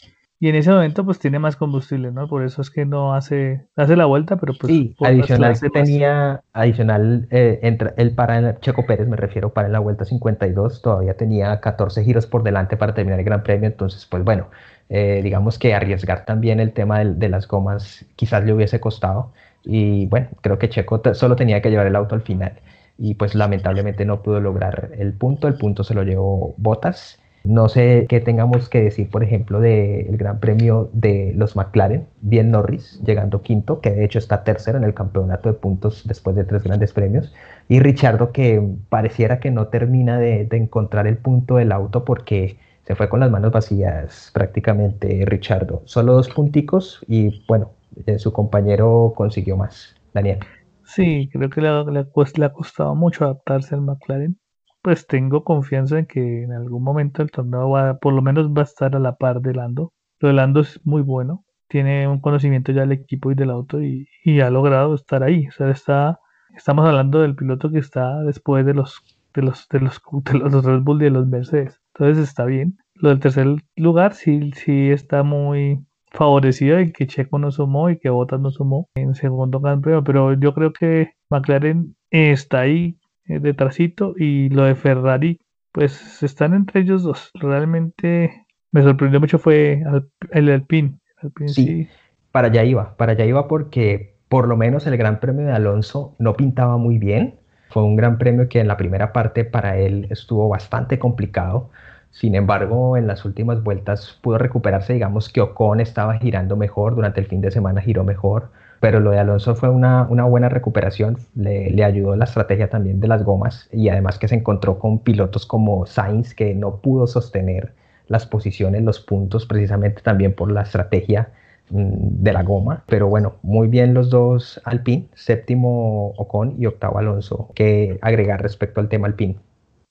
y 0.42 0.48
en 0.48 0.56
ese 0.56 0.72
momento 0.72 1.04
pues 1.04 1.20
tiene 1.20 1.38
más 1.38 1.54
combustible, 1.54 2.10
¿no? 2.10 2.26
Por 2.26 2.42
eso 2.42 2.62
es 2.62 2.70
que 2.70 2.84
no 2.84 3.14
hace, 3.14 3.64
hace 3.76 3.94
la 3.94 4.06
vuelta, 4.06 4.38
pero 4.38 4.54
pues... 4.54 4.72
Sí, 4.72 4.96
adicional 4.98 5.56
tenía, 5.72 6.42
adicional, 6.52 7.28
eh, 7.30 7.60
entra, 7.62 7.94
él 7.96 8.10
para 8.10 8.40
en, 8.40 8.58
Checo 8.58 8.84
Pérez, 8.84 9.06
me 9.06 9.16
refiero, 9.16 9.50
para 9.54 9.68
en 9.68 9.72
la 9.72 9.78
vuelta 9.78 10.04
52, 10.04 10.82
todavía 10.82 11.16
tenía 11.16 11.60
14 11.60 12.02
giros 12.02 12.26
por 12.26 12.42
delante 12.42 12.76
para 12.76 12.92
terminar 12.92 13.20
el 13.20 13.24
Gran 13.24 13.44
Premio, 13.44 13.68
entonces 13.68 14.04
pues 14.06 14.24
bueno, 14.24 14.48
eh, 14.88 15.20
digamos 15.22 15.60
que 15.60 15.74
arriesgar 15.74 16.24
también 16.24 16.58
el 16.58 16.72
tema 16.72 16.98
de, 16.98 17.14
de, 17.14 17.28
las 17.28 17.46
gomas 17.46 18.04
quizás 18.16 18.44
le 18.44 18.52
hubiese 18.52 18.80
costado 18.80 19.30
y 19.62 20.06
bueno, 20.06 20.26
creo 20.40 20.58
que 20.58 20.68
Checo 20.68 21.00
solo 21.14 21.36
tenía 21.36 21.62
que 21.62 21.70
llevar 21.70 21.86
el 21.86 21.94
auto 21.94 22.16
al 22.16 22.22
final 22.22 22.54
y 22.98 23.14
pues 23.14 23.36
lamentablemente 23.36 24.04
no 24.04 24.22
pudo 24.22 24.40
lograr 24.40 24.90
el 24.98 25.12
punto, 25.12 25.46
el 25.46 25.54
punto 25.54 25.84
se 25.84 25.94
lo 25.94 26.02
llevó 26.02 26.56
Botas 26.56 27.21
no 27.44 27.68
sé 27.68 28.06
qué 28.08 28.20
tengamos 28.20 28.68
que 28.68 28.82
decir, 28.82 29.10
por 29.10 29.24
ejemplo, 29.24 29.60
del 29.60 30.16
Gran 30.16 30.38
Premio 30.38 30.90
de 30.92 31.32
los 31.34 31.56
McLaren, 31.56 32.06
bien 32.20 32.50
Norris 32.50 33.00
llegando 33.04 33.42
quinto, 33.42 33.80
que 33.80 33.90
de 33.90 34.04
hecho 34.04 34.18
está 34.18 34.44
tercero 34.44 34.78
en 34.78 34.84
el 34.84 34.94
campeonato 34.94 35.48
de 35.48 35.58
puntos 35.58 36.02
después 36.06 36.36
de 36.36 36.44
tres 36.44 36.62
grandes 36.62 36.92
premios, 36.92 37.32
y 37.68 37.80
Richardo 37.80 38.32
que 38.32 38.62
pareciera 38.88 39.40
que 39.40 39.50
no 39.50 39.68
termina 39.68 40.18
de, 40.18 40.48
encontrar 40.52 41.06
el 41.06 41.16
punto 41.16 41.56
del 41.56 41.72
auto 41.72 42.04
porque 42.04 42.58
se 42.84 42.94
fue 42.94 43.08
con 43.08 43.20
las 43.20 43.30
manos 43.30 43.52
vacías 43.52 44.30
prácticamente 44.34 45.24
Richardo. 45.26 45.82
Solo 45.84 46.12
dos 46.14 46.28
punticos 46.28 47.04
y 47.08 47.44
bueno, 47.46 47.70
eh, 48.06 48.18
su 48.18 48.32
compañero 48.32 49.12
consiguió 49.16 49.56
más. 49.56 49.94
Daniel. 50.12 50.38
Sí, 50.84 51.30
creo 51.32 51.48
que 51.48 51.60
le, 51.62 51.84
le, 51.84 52.06
le 52.36 52.44
ha 52.44 52.52
costado 52.52 52.94
mucho 52.94 53.24
adaptarse 53.24 53.74
al 53.74 53.80
McLaren 53.80 54.36
pues 54.82 55.06
tengo 55.06 55.44
confianza 55.44 55.98
en 55.98 56.06
que 56.06 56.42
en 56.42 56.52
algún 56.52 56.82
momento 56.82 57.22
el 57.22 57.30
torneo 57.30 57.70
va, 57.70 57.98
por 57.98 58.12
lo 58.12 58.22
menos 58.22 58.48
va 58.48 58.62
a 58.62 58.64
estar 58.64 58.94
a 58.96 58.98
la 58.98 59.16
par 59.16 59.40
de 59.40 59.54
Lando. 59.54 59.92
Lo 60.20 60.28
de 60.28 60.34
Lando 60.34 60.60
es 60.60 60.80
muy 60.84 61.02
bueno, 61.02 61.44
tiene 61.68 62.06
un 62.08 62.20
conocimiento 62.20 62.72
ya 62.72 62.82
del 62.82 62.92
equipo 62.92 63.30
y 63.32 63.34
del 63.34 63.50
auto 63.50 63.80
y, 63.80 64.06
ha 64.40 64.50
logrado 64.50 64.94
estar 64.94 65.22
ahí. 65.22 65.46
O 65.48 65.52
sea, 65.52 65.70
está, 65.70 66.20
estamos 66.56 66.86
hablando 66.86 67.20
del 67.20 67.36
piloto 67.36 67.70
que 67.70 67.78
está 67.78 68.22
después 68.24 68.66
de 68.66 68.74
los 68.74 69.02
de 69.34 69.42
los 69.42 69.66
de 69.68 69.80
los, 69.80 70.02
de 70.24 70.38
los 70.38 70.64
Red 70.64 70.80
Bull 70.82 71.00
y 71.00 71.04
de 71.04 71.10
los 71.10 71.26
Mercedes. 71.26 71.80
Entonces 71.94 72.28
está 72.28 72.44
bien. 72.44 72.76
Lo 72.94 73.08
del 73.08 73.20
tercer 73.20 73.46
lugar 73.76 74.14
sí, 74.14 74.52
sí 74.54 74.90
está 74.90 75.22
muy 75.22 75.84
favorecido 76.10 76.78
en 76.78 76.92
que 76.92 77.06
Checo 77.06 77.38
no 77.38 77.50
sumó 77.50 77.88
y 77.90 77.98
que 77.98 78.10
Bottas 78.10 78.40
no 78.40 78.50
sumó 78.50 78.88
en 78.94 79.14
segundo 79.14 79.62
campeón, 79.62 80.04
pero 80.04 80.34
yo 80.34 80.54
creo 80.54 80.72
que 80.72 81.14
McLaren 81.30 81.96
está 82.10 82.60
ahí 82.60 82.98
eh, 83.26 83.38
detrásito 83.38 84.14
y 84.16 84.48
lo 84.48 84.64
de 84.64 84.74
Ferrari, 84.74 85.40
pues 85.72 86.22
están 86.22 86.54
entre 86.54 86.80
ellos 86.80 87.02
dos. 87.02 87.30
Realmente 87.34 88.46
me 88.70 88.82
sorprendió 88.82 89.20
mucho 89.20 89.38
fue 89.38 89.82
el 90.30 90.50
Alpine. 90.50 90.98
sí, 91.46 91.88
para 92.30 92.48
allá 92.48 92.64
iba, 92.64 92.96
para 92.96 93.12
allá 93.12 93.24
iba 93.24 93.48
porque 93.48 94.16
por 94.28 94.48
lo 94.48 94.56
menos 94.56 94.86
el 94.86 94.96
Gran 94.96 95.20
Premio 95.20 95.46
de 95.46 95.52
Alonso 95.52 96.16
no 96.18 96.34
pintaba 96.34 96.76
muy 96.78 96.98
bien. 96.98 97.38
Fue 97.70 97.82
un 97.82 97.96
gran 97.96 98.18
premio 98.18 98.48
que 98.48 98.60
en 98.60 98.68
la 98.68 98.76
primera 98.76 99.12
parte 99.12 99.44
para 99.44 99.78
él 99.78 100.06
estuvo 100.10 100.48
bastante 100.48 100.98
complicado. 100.98 101.70
Sin 102.10 102.34
embargo, 102.34 102.98
en 102.98 103.06
las 103.06 103.24
últimas 103.24 103.62
vueltas 103.62 104.18
pudo 104.22 104.36
recuperarse. 104.36 104.92
Digamos 104.92 105.30
que 105.30 105.40
Ocon 105.40 105.80
estaba 105.80 106.18
girando 106.18 106.56
mejor, 106.56 106.94
durante 106.94 107.20
el 107.20 107.26
fin 107.26 107.40
de 107.40 107.50
semana 107.50 107.80
giró 107.80 108.04
mejor 108.04 108.50
pero 108.82 108.98
lo 108.98 109.12
de 109.12 109.20
Alonso 109.20 109.54
fue 109.54 109.68
una, 109.68 110.08
una 110.10 110.24
buena 110.24 110.48
recuperación, 110.48 111.16
le, 111.36 111.70
le, 111.70 111.84
ayudó 111.84 112.16
la 112.16 112.24
estrategia 112.24 112.68
también 112.68 112.98
de 112.98 113.06
las 113.06 113.22
gomas 113.22 113.68
y 113.70 113.88
además 113.88 114.18
que 114.18 114.26
se 114.26 114.34
encontró 114.34 114.80
con 114.80 114.98
pilotos 114.98 115.46
como 115.46 115.86
Sainz 115.86 116.34
que 116.34 116.52
no 116.56 116.80
pudo 116.80 117.06
sostener 117.06 117.74
las 118.08 118.26
posiciones, 118.26 118.82
los 118.82 118.98
puntos, 118.98 119.46
precisamente 119.46 120.02
también 120.02 120.34
por 120.34 120.50
la 120.50 120.62
estrategia 120.62 121.30
mm, 121.70 122.24
de 122.24 122.32
la 122.32 122.42
goma. 122.42 122.82
Pero 122.88 123.06
bueno, 123.06 123.36
muy 123.42 123.68
bien 123.68 123.94
los 123.94 124.10
dos 124.10 124.60
Alpine, 124.64 125.06
séptimo 125.14 126.08
Ocon 126.16 126.56
y 126.58 126.66
octavo 126.66 126.98
Alonso. 126.98 127.50
¿Qué 127.54 128.00
agregar 128.02 128.42
respecto 128.42 128.80
al 128.80 128.88
tema 128.88 129.06
Alpine? 129.06 129.38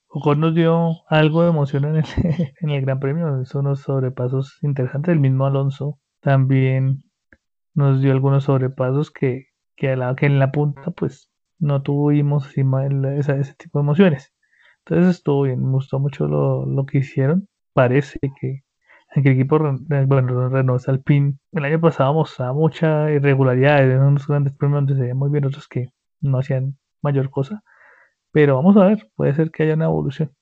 Ocon 0.08 0.38
nos 0.38 0.54
dio 0.54 0.98
algo 1.08 1.44
de 1.44 1.48
emoción 1.48 1.86
en 1.86 1.96
el, 1.96 2.04
en 2.60 2.68
el 2.68 2.82
Gran 2.82 3.00
Premio, 3.00 3.42
son 3.46 3.64
unos 3.64 3.80
sobrepasos 3.80 4.58
interesantes. 4.60 5.14
El 5.14 5.20
mismo 5.20 5.46
Alonso 5.46 5.98
también 6.20 7.04
nos 7.74 8.00
dio 8.00 8.12
algunos 8.12 8.44
sobrepasos 8.44 9.10
que, 9.10 9.48
que, 9.76 9.96
la, 9.96 10.14
que 10.14 10.26
en 10.26 10.38
la 10.38 10.52
punta 10.52 10.90
pues 10.90 11.30
no 11.58 11.82
tuvimos 11.82 12.48
esa, 12.56 13.36
ese 13.36 13.54
tipo 13.54 13.78
de 13.78 13.84
emociones. 13.84 14.32
Entonces 14.84 15.16
estuvo 15.16 15.42
bien, 15.42 15.64
me 15.64 15.72
gustó 15.72 15.98
mucho 16.00 16.26
lo, 16.26 16.66
lo 16.66 16.86
que 16.86 16.98
hicieron. 16.98 17.48
Parece 17.72 18.18
que, 18.40 18.62
el 19.14 19.26
equipo, 19.26 19.58
bueno, 19.58 20.48
Renault 20.48 20.88
Alpine, 20.88 21.34
el 21.52 21.64
año 21.64 21.80
pasado 21.80 22.14
mostraba 22.14 22.52
mucha 22.52 23.10
irregularidad 23.10 23.82
en 23.82 24.00
unos 24.00 24.26
grandes 24.26 24.54
premios 24.54 24.78
donde 24.78 24.94
se 24.94 25.02
veía 25.02 25.14
muy 25.14 25.30
bien, 25.30 25.44
otros 25.44 25.68
que 25.68 25.90
no 26.20 26.38
hacían 26.38 26.78
mayor 27.02 27.30
cosa. 27.30 27.62
Pero 28.32 28.56
vamos 28.56 28.76
a 28.76 28.86
ver, 28.86 29.10
puede 29.16 29.34
ser 29.34 29.50
que 29.50 29.64
haya 29.64 29.74
una 29.74 29.86
evolución. 29.86 30.32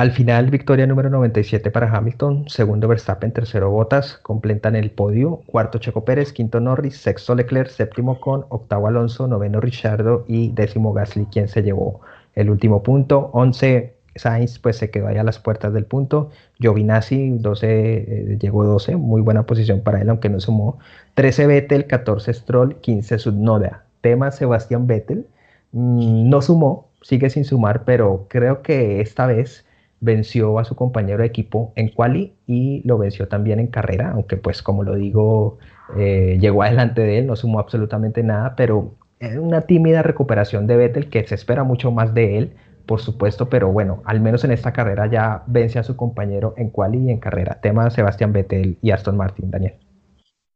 Al 0.00 0.12
final, 0.12 0.48
victoria 0.48 0.86
número 0.86 1.10
97 1.10 1.70
para 1.70 1.94
Hamilton, 1.94 2.48
segundo 2.48 2.88
Verstappen, 2.88 3.32
tercero 3.32 3.68
Bottas, 3.68 4.16
completan 4.22 4.74
el 4.74 4.92
podio, 4.92 5.42
cuarto 5.44 5.76
Checo 5.76 6.06
Pérez, 6.06 6.32
quinto 6.32 6.58
Norris, 6.58 6.96
sexto 6.96 7.34
Leclerc, 7.34 7.68
séptimo 7.68 8.18
Con, 8.18 8.46
octavo 8.48 8.86
Alonso, 8.86 9.28
noveno 9.28 9.60
Richardo 9.60 10.24
y 10.26 10.52
décimo 10.52 10.94
Gasly, 10.94 11.26
quien 11.26 11.48
se 11.48 11.62
llevó 11.62 12.00
el 12.34 12.48
último 12.48 12.82
punto, 12.82 13.28
11 13.34 13.94
Sainz 14.16 14.58
pues 14.58 14.78
se 14.78 14.90
quedó 14.90 15.08
ahí 15.08 15.18
a 15.18 15.22
las 15.22 15.38
puertas 15.38 15.74
del 15.74 15.84
punto, 15.84 16.30
Giovinazzi 16.58 17.36
12, 17.36 17.66
eh, 17.68 18.38
llegó 18.40 18.64
12, 18.64 18.96
muy 18.96 19.20
buena 19.20 19.44
posición 19.44 19.82
para 19.82 20.00
él, 20.00 20.08
aunque 20.08 20.30
no 20.30 20.40
sumó, 20.40 20.78
13 21.12 21.46
Vettel, 21.46 21.86
14 21.86 22.32
Stroll, 22.32 22.76
15 22.76 23.18
Subnoda, 23.18 23.84
tema 24.00 24.30
Sebastián 24.30 24.86
Vettel, 24.86 25.26
mm, 25.72 26.30
no 26.30 26.40
sumó, 26.40 26.88
sigue 27.02 27.28
sin 27.28 27.44
sumar, 27.44 27.84
pero 27.84 28.24
creo 28.30 28.62
que 28.62 29.02
esta 29.02 29.26
vez 29.26 29.66
venció 30.00 30.58
a 30.58 30.64
su 30.64 30.74
compañero 30.74 31.20
de 31.20 31.26
equipo 31.26 31.72
en 31.76 31.88
quali 31.90 32.34
y 32.46 32.82
lo 32.86 32.98
venció 32.98 33.28
también 33.28 33.60
en 33.60 33.68
carrera, 33.68 34.12
aunque 34.12 34.36
pues 34.36 34.62
como 34.62 34.82
lo 34.82 34.96
digo, 34.96 35.58
eh, 35.96 36.38
llegó 36.40 36.62
adelante 36.64 37.02
de 37.02 37.18
él, 37.18 37.26
no 37.26 37.36
sumó 37.36 37.60
absolutamente 37.60 38.22
nada, 38.22 38.56
pero 38.56 38.96
una 39.38 39.62
tímida 39.62 40.02
recuperación 40.02 40.66
de 40.66 40.76
Vettel 40.76 41.10
que 41.10 41.26
se 41.26 41.34
espera 41.34 41.62
mucho 41.62 41.90
más 41.90 42.14
de 42.14 42.38
él, 42.38 42.54
por 42.86 43.00
supuesto, 43.00 43.48
pero 43.48 43.70
bueno, 43.70 44.02
al 44.06 44.20
menos 44.20 44.44
en 44.44 44.50
esta 44.50 44.72
carrera 44.72 45.06
ya 45.06 45.44
vence 45.46 45.78
a 45.78 45.82
su 45.82 45.94
compañero 45.94 46.54
en 46.56 46.70
quali 46.70 46.98
y 46.98 47.10
en 47.10 47.20
carrera. 47.20 47.60
Tema 47.60 47.90
Sebastián 47.90 48.32
Vettel 48.32 48.78
y 48.80 48.90
Aston 48.90 49.16
Martin, 49.16 49.50
Daniel. 49.50 49.74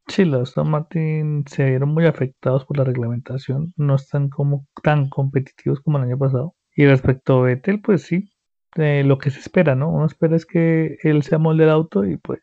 Sí, 0.09 0.24
los 0.24 0.48
Aston 0.48 0.70
Martin 0.70 1.44
se 1.46 1.64
vieron 1.64 1.90
muy 1.90 2.07
afectados 2.07 2.64
por 2.64 2.78
la 2.78 2.85
reglamentación, 2.85 3.72
no 3.76 3.94
están 3.94 4.30
como 4.30 4.66
tan 4.83 5.09
competitivos 5.09 5.80
como 5.80 5.98
el 5.98 6.04
año 6.04 6.18
pasado. 6.18 6.54
Y 6.76 6.87
respecto 6.87 7.38
a 7.38 7.42
Vettel, 7.42 7.80
pues 7.80 8.02
sí, 8.02 8.33
lo 8.76 9.18
que 9.18 9.30
se 9.30 9.40
espera, 9.40 9.74
¿no? 9.74 9.90
Uno 9.90 10.06
espera 10.06 10.37
es 10.37 10.46
que 10.46 10.98
él 11.02 11.22
se 11.22 11.34
amolde 11.34 11.64
el 11.64 11.70
auto 11.70 12.04
y 12.04 12.16
pues 12.16 12.40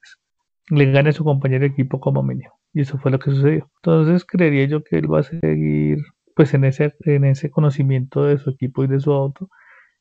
le 0.69 0.91
gane 0.91 1.09
a 1.09 1.13
su 1.13 1.23
compañero 1.23 1.61
de 1.61 1.67
equipo 1.67 1.99
como 1.99 2.23
mínimo. 2.23 2.53
Y 2.73 2.81
eso 2.81 2.97
fue 2.97 3.11
lo 3.11 3.19
que 3.19 3.31
sucedió. 3.31 3.69
Entonces 3.77 4.25
creería 4.25 4.65
yo 4.65 4.83
que 4.83 4.97
él 4.97 5.11
va 5.11 5.19
a 5.19 5.23
seguir 5.23 5.99
pues 6.35 6.53
en 6.53 6.63
ese, 6.63 6.95
en 7.01 7.25
ese 7.25 7.51
conocimiento 7.51 8.23
de 8.23 8.37
su 8.37 8.51
equipo 8.51 8.83
y 8.83 8.87
de 8.87 8.99
su 8.99 9.11
auto. 9.11 9.49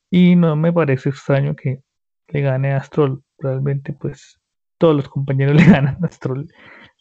Y 0.09 0.35
no 0.35 0.55
me 0.55 0.71
parece 0.71 1.09
extraño 1.09 1.55
que 1.55 1.81
le 2.29 2.41
gane 2.41 2.73
a 2.73 2.81
Stroll. 2.81 3.21
Realmente 3.37 3.93
pues 3.93 4.39
todos 4.77 4.95
los 4.95 5.09
compañeros 5.09 5.55
le 5.55 5.65
ganan 5.65 5.97
a 6.03 6.07
Stroll. 6.09 6.47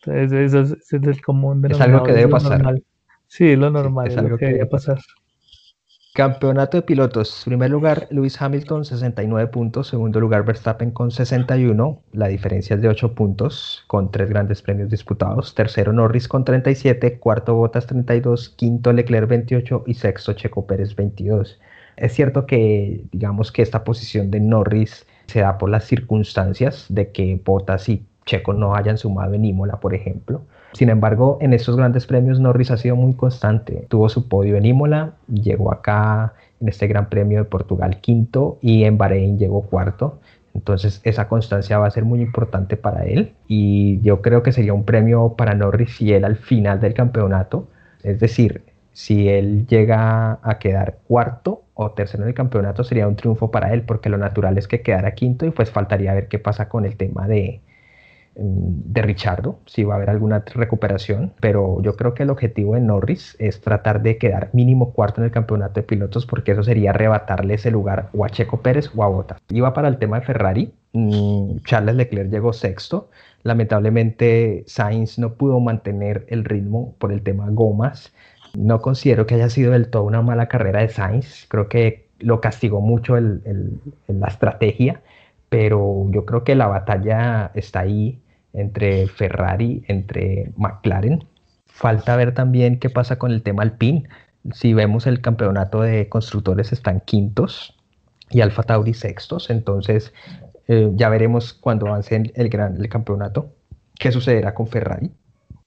Entonces 0.03 0.55
eso 0.55 0.75
es, 0.75 0.93
el 0.93 1.23
común 1.23 1.63
de 1.63 1.69
Es 1.69 1.81
algo 1.81 2.03
que 2.03 2.13
debe 2.13 2.29
pasar. 2.29 2.83
Sí, 3.27 3.51
es 3.51 3.59
lo 3.59 3.71
normal, 3.71 4.09
es, 4.09 4.17
algo 4.17 4.37
que, 4.37 4.47
debe 4.47 4.67
pasar. 4.67 4.99
Campeonato 6.13 6.77
de 6.77 6.83
pilotos. 6.83 7.43
Primer 7.45 7.71
lugar, 7.71 8.09
Lewis 8.11 8.43
Hamilton, 8.43 8.85
69 8.85 9.49
puntos. 9.49 9.87
Segundo 9.87 10.19
lugar, 10.19 10.45
Verstappen 10.45 10.91
con 10.91 11.13
61. 11.13 12.03
La 12.13 12.27
diferencia 12.27 12.75
es 12.75 12.83
de 12.83 12.89
8 12.89 13.15
puntos, 13.15 13.85
con 13.87 14.11
tres 14.11 14.29
grandes 14.29 14.61
premios 14.61 14.91
disputados. 14.91 15.55
Tercero, 15.55 15.93
Norris 15.93 16.27
con 16.27 16.45
37. 16.45 17.21
Cuarto, 17.21 17.55
Bottas, 17.55 17.87
32. 17.87 18.49
Quinto, 18.49 18.93
Leclerc, 18.93 19.29
28. 19.29 19.85
Y 19.87 19.95
sexto, 19.95 20.33
Checo 20.33 20.67
Pérez, 20.67 20.97
22. 20.97 21.61
Es 21.97 22.13
cierto 22.13 22.45
que, 22.45 23.05
digamos 23.13 23.53
que 23.53 23.63
esta 23.63 23.85
posición 23.85 24.33
de 24.33 24.41
Norris 24.41 25.07
se 25.27 25.41
da 25.41 25.59
por 25.59 25.71
las 25.71 25.85
circunstancias 25.85 26.87
de 26.89 27.13
que 27.13 27.41
Bottas 27.45 27.89
y 27.89 28.05
Checo 28.27 28.53
no 28.53 28.75
hayan 28.75 28.99
sumado 28.99 29.35
en 29.35 29.45
Imola, 29.45 29.79
por 29.79 29.95
ejemplo. 29.95 30.43
Sin 30.73 30.89
embargo, 30.89 31.39
en 31.41 31.53
estos 31.53 31.77
grandes 31.77 32.07
premios 32.07 32.41
Norris 32.41 32.71
ha 32.71 32.77
sido 32.77 32.97
muy 32.97 33.15
constante. 33.15 33.87
Tuvo 33.89 34.09
su 34.09 34.29
podio 34.29 34.57
en 34.57 34.67
Imola, 34.67 35.15
llegó 35.29 35.73
acá 35.73 36.35
en 36.61 36.69
este 36.69 36.87
Gran 36.87 37.09
Premio 37.09 37.39
de 37.39 37.45
Portugal 37.45 38.01
quinto 38.01 38.59
y 38.61 38.85
en 38.85 38.97
Bahrein 38.99 39.39
llegó 39.39 39.63
cuarto. 39.63 40.19
Entonces 40.55 41.01
esa 41.05 41.29
constancia 41.29 41.79
va 41.79 41.87
a 41.87 41.91
ser 41.91 42.05
muy 42.05 42.21
importante 42.21 42.77
para 42.77 43.05
él 43.05 43.33
y 43.47 44.01
yo 44.01 44.21
creo 44.21 44.43
que 44.43 44.53
sería 44.53 44.73
un 44.73 44.85
premio 44.85 45.35
para 45.37 45.55
Norris 45.55 45.97
si 45.97 46.13
él 46.13 46.25
al 46.25 46.37
final 46.37 46.81
del 46.81 46.93
campeonato, 46.95 47.69
es 48.03 48.19
decir, 48.19 48.63
si 48.93 49.29
él 49.29 49.67
llega 49.69 50.41
a 50.43 50.59
quedar 50.59 50.99
cuarto 51.07 51.63
o 51.75 51.93
tercero 51.93 52.25
en 52.25 52.31
el 52.31 52.35
campeonato 52.35 52.83
sería 52.83 53.07
un 53.07 53.15
triunfo 53.15 53.51
para 53.53 53.73
él 53.73 53.83
porque 53.83 54.09
lo 54.09 54.19
natural 54.19 54.59
es 54.59 54.67
que 54.67 54.83
quedara 54.83 55.15
quinto 55.15 55.47
y 55.47 55.51
pues 55.51 55.71
faltaría 55.71 56.15
ver 56.15 56.27
qué 56.27 56.41
pasa 56.41 56.69
con 56.69 56.85
el 56.85 56.97
tema 56.97 57.29
de, 57.29 57.61
de 58.43 59.03
Richardo, 59.03 59.59
si 59.67 59.85
va 59.85 59.95
a 59.95 59.97
haber 59.99 60.09
alguna 60.09 60.43
recuperación, 60.55 61.33
pero 61.41 61.83
yo 61.83 61.95
creo 61.97 62.15
que 62.15 62.23
el 62.23 62.31
objetivo 62.31 62.75
de 62.75 62.81
Norris 62.81 63.37
es 63.39 63.61
tratar 63.61 64.03
de 64.03 64.17
quedar 64.17 64.49
mínimo 64.55 64.93
cuarto 64.93 65.21
en 65.21 65.27
el 65.27 65.31
campeonato 65.31 65.75
de 65.75 65.83
pilotos 65.83 66.25
porque 66.25 66.53
eso 66.53 66.63
sería 66.63 66.91
arrebatarle 66.91 67.55
ese 67.55 67.71
lugar 67.71 68.09
o 68.15 68.25
a 68.25 68.31
Checo 68.31 68.63
Pérez 68.63 68.91
o 68.97 69.05
a. 69.05 69.11
Iba 69.51 69.75
para 69.75 69.89
el 69.89 69.99
tema 69.99 70.21
de 70.21 70.27
Ferrari, 70.27 70.73
mm, 70.95 71.59
Charles 71.65 71.95
Leclerc 71.97 72.31
llegó 72.31 72.55
sexto, 72.55 73.11
lamentablemente 73.43 74.65
Sainz 74.67 75.19
no 75.19 75.35
pudo 75.35 75.61
mantener 75.61 76.25
el 76.29 76.45
ritmo 76.45 76.95
por 76.99 77.13
el 77.13 77.23
tema 77.23 77.49
gomas, 77.51 78.15
no 78.57 78.81
considero 78.81 79.27
que 79.27 79.35
haya 79.35 79.51
sido 79.51 79.73
del 79.73 79.91
todo 79.91 80.05
una 80.05 80.23
mala 80.23 80.49
carrera 80.49 80.81
de 80.81 80.89
Sainz, 80.89 81.47
creo 81.49 81.69
que 81.69 82.09
lo 82.19 82.41
castigó 82.41 82.81
mucho 82.81 83.19
la 83.19 84.29
estrategia 84.29 85.03
pero 85.51 86.07
yo 86.11 86.25
creo 86.25 86.45
que 86.45 86.55
la 86.55 86.69
batalla 86.69 87.51
está 87.55 87.81
ahí 87.81 88.23
entre 88.53 89.07
Ferrari, 89.07 89.85
entre 89.89 90.53
McLaren. 90.57 91.25
Falta 91.67 92.17
ver 92.17 92.35
también 92.35 92.79
qué 92.79 92.91
pasa 92.91 93.19
con 93.19 93.31
el 93.31 93.43
tema 93.43 93.63
Alpine. 93.63 94.09
Si 94.53 94.75
vemos 94.75 95.07
el 95.07 95.21
campeonato 95.21 95.83
de 95.83 96.09
constructores 96.09 96.73
están 96.73 97.01
quintos 97.01 97.77
y 98.31 98.41
Alfa 98.41 98.63
Tauri 98.63 98.95
sextos, 98.95 99.51
entonces 99.51 100.13
eh, 100.69 100.91
ya 100.95 101.09
veremos 101.09 101.53
cuando 101.53 101.87
avance 101.89 102.33
el, 102.35 102.49
gran, 102.49 102.77
el 102.77 102.89
campeonato 102.89 103.55
qué 103.99 104.11
sucederá 104.11 104.55
con 104.55 104.67
Ferrari. 104.67 105.13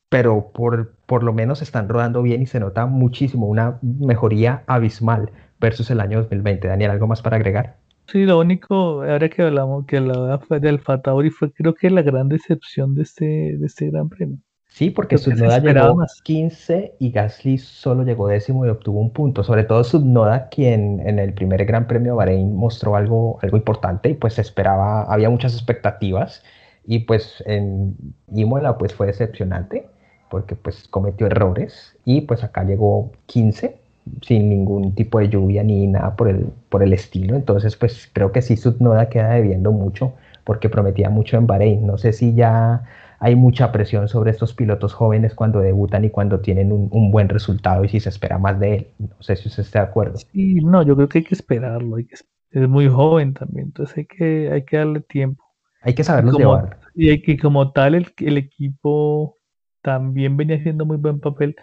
Pero 0.09 0.51
por, 0.53 0.93
por 1.05 1.23
lo 1.23 1.33
menos 1.33 1.61
están 1.61 1.89
rodando 1.89 2.21
bien 2.21 2.41
y 2.41 2.45
se 2.45 2.59
nota 2.59 2.85
muchísimo, 2.85 3.47
una 3.47 3.79
mejoría 3.81 4.63
abismal 4.67 5.31
versus 5.59 5.89
el 5.89 6.01
año 6.01 6.19
2020. 6.19 6.67
Daniel, 6.67 6.91
¿algo 6.91 7.07
más 7.07 7.21
para 7.21 7.37
agregar? 7.37 7.77
Sí, 8.07 8.25
lo 8.25 8.39
único, 8.39 9.03
ahora 9.03 9.29
que 9.29 9.41
hablamos 9.41 9.85
que 9.85 9.99
la 9.99 10.37
fue 10.39 10.59
del 10.59 10.79
Fatauri 10.79 11.29
fue 11.29 11.51
creo 11.51 11.73
que 11.73 11.89
la 11.89 12.01
gran 12.01 12.29
decepción 12.29 12.95
de 12.95 13.03
este, 13.03 13.57
de 13.57 13.65
este 13.65 13.89
gran 13.89 14.09
premio. 14.09 14.37
Sí, 14.73 14.89
porque 14.89 15.19
Subnoda 15.19 15.59
llegó 15.59 15.95
más. 15.95 16.19
15 16.23 16.95
y 16.97 17.11
Gasly 17.11 17.59
solo 17.59 18.03
llegó 18.03 18.27
décimo 18.27 18.65
y 18.65 18.69
obtuvo 18.69 18.99
un 18.99 19.13
punto. 19.13 19.43
Sobre 19.43 19.65
todo 19.65 19.83
Subnoda, 19.83 20.49
quien 20.49 20.99
en 21.05 21.19
el 21.19 21.33
primer 21.33 21.63
Gran 21.65 21.85
Premio 21.85 22.13
de 22.13 22.17
Bahrein 22.17 22.55
mostró 22.55 22.95
algo, 22.95 23.37
algo 23.43 23.55
importante 23.55 24.09
y 24.09 24.13
pues 24.15 24.39
esperaba, 24.39 25.03
había 25.03 25.29
muchas 25.29 25.53
expectativas 25.53 26.43
y 26.87 26.99
pues 26.99 27.43
en 27.45 27.95
Imola 28.33 28.79
pues 28.79 28.95
fue 28.95 29.05
decepcionante 29.05 29.87
porque 30.31 30.55
pues 30.55 30.87
cometió 30.87 31.27
errores 31.27 31.95
y 32.03 32.21
pues 32.21 32.43
acá 32.43 32.63
llegó 32.63 33.11
15 33.27 33.79
sin 34.21 34.49
ningún 34.49 34.95
tipo 34.95 35.19
de 35.19 35.29
lluvia 35.29 35.63
ni 35.63 35.87
nada 35.87 36.15
por 36.15 36.29
el, 36.29 36.47
por 36.69 36.83
el 36.83 36.93
estilo. 36.93 37.35
Entonces, 37.35 37.75
pues 37.75 38.09
creo 38.11 38.31
que 38.31 38.41
sí 38.41 38.57
Subnoda 38.57 39.09
queda 39.09 39.31
debiendo 39.31 39.71
mucho 39.71 40.13
porque 40.43 40.69
prometía 40.69 41.09
mucho 41.09 41.37
en 41.37 41.47
Bahrein. 41.47 41.85
No 41.87 41.97
sé 41.97 42.13
si 42.13 42.33
ya 42.33 42.83
hay 43.19 43.35
mucha 43.35 43.71
presión 43.71 44.09
sobre 44.09 44.31
estos 44.31 44.53
pilotos 44.53 44.93
jóvenes 44.93 45.33
cuando 45.33 45.59
debutan 45.59 46.03
y 46.03 46.09
cuando 46.09 46.41
tienen 46.41 46.71
un, 46.71 47.11
buen 47.11 47.29
resultado 47.29 47.85
y 47.85 47.89
si 47.89 47.99
se 47.99 48.09
espera 48.09 48.37
más 48.37 48.59
de 48.59 48.75
él. 48.75 48.87
No 48.99 49.21
sé 49.21 49.35
si 49.37 49.47
usted 49.47 49.63
está 49.63 49.79
de 49.79 49.85
acuerdo. 49.85 50.17
Sí, 50.17 50.55
no, 50.55 50.83
yo 50.83 50.95
creo 50.95 51.07
que 51.07 51.19
hay 51.19 51.23
que 51.23 51.35
esperarlo. 51.35 51.95
Hay 51.95 52.05
que, 52.05 52.15
es 52.51 52.69
muy 52.69 52.89
joven 52.89 53.33
también, 53.33 53.67
entonces 53.67 53.97
hay 53.97 54.05
que, 54.05 54.51
hay 54.51 54.63
que 54.63 54.77
darle 54.77 54.99
tiempo. 55.01 55.43
Hay 55.81 55.93
que 55.93 56.03
saberlo 56.03 56.37
llevar. 56.37 56.77
Y 56.95 57.09
hay 57.09 57.21
que, 57.21 57.37
como 57.37 57.71
tal, 57.71 57.95
el, 57.95 58.07
el 58.17 58.37
equipo 58.37 59.37
también 59.81 60.37
venía 60.37 60.57
haciendo 60.57 60.85
muy 60.85 60.97
buen 60.97 61.19
papel 61.19 61.55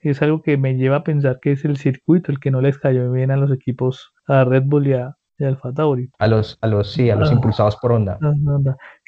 es 0.00 0.22
algo 0.22 0.42
que 0.42 0.56
me 0.56 0.76
lleva 0.76 0.96
a 0.96 1.04
pensar 1.04 1.38
que 1.40 1.52
es 1.52 1.64
el 1.64 1.76
circuito 1.76 2.30
el 2.30 2.40
que 2.40 2.50
no 2.50 2.60
les 2.60 2.78
cayó 2.78 3.10
bien 3.10 3.30
a 3.30 3.36
los 3.36 3.52
equipos, 3.52 4.12
a 4.26 4.44
Red 4.44 4.64
Bull 4.66 4.86
y 4.86 4.92
a, 4.94 5.14
Alfa 5.40 5.72
Tauri. 5.72 6.10
A 6.18 6.26
los, 6.26 6.58
a 6.60 6.66
los, 6.66 6.92
sí, 6.92 7.10
a 7.10 7.16
los 7.16 7.30
ah. 7.30 7.34
impulsados 7.34 7.76
por 7.76 7.92
Honda. 7.92 8.18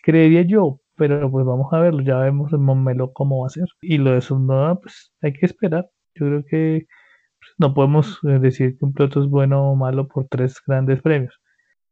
Creería 0.02 0.42
yo, 0.42 0.80
pero 0.96 1.30
pues 1.30 1.44
vamos 1.44 1.72
a 1.72 1.80
verlo, 1.80 2.02
ya 2.02 2.18
vemos 2.18 2.52
el 2.52 2.60
Momelo 2.60 3.12
cómo 3.12 3.40
va 3.40 3.46
a 3.46 3.50
ser. 3.50 3.66
Y 3.80 3.98
lo 3.98 4.12
de 4.12 4.20
Subnoda, 4.20 4.76
pues 4.76 5.12
hay 5.22 5.32
que 5.32 5.46
esperar. 5.46 5.88
Yo 6.14 6.26
creo 6.26 6.44
que 6.44 6.86
pues, 7.38 7.50
no 7.58 7.74
podemos 7.74 8.20
eh, 8.24 8.38
decir 8.38 8.76
que 8.78 8.84
un 8.84 8.92
piloto 8.92 9.22
es 9.22 9.28
bueno 9.28 9.72
o 9.72 9.76
malo 9.76 10.06
por 10.06 10.28
tres 10.28 10.60
grandes 10.66 11.02
premios. 11.02 11.39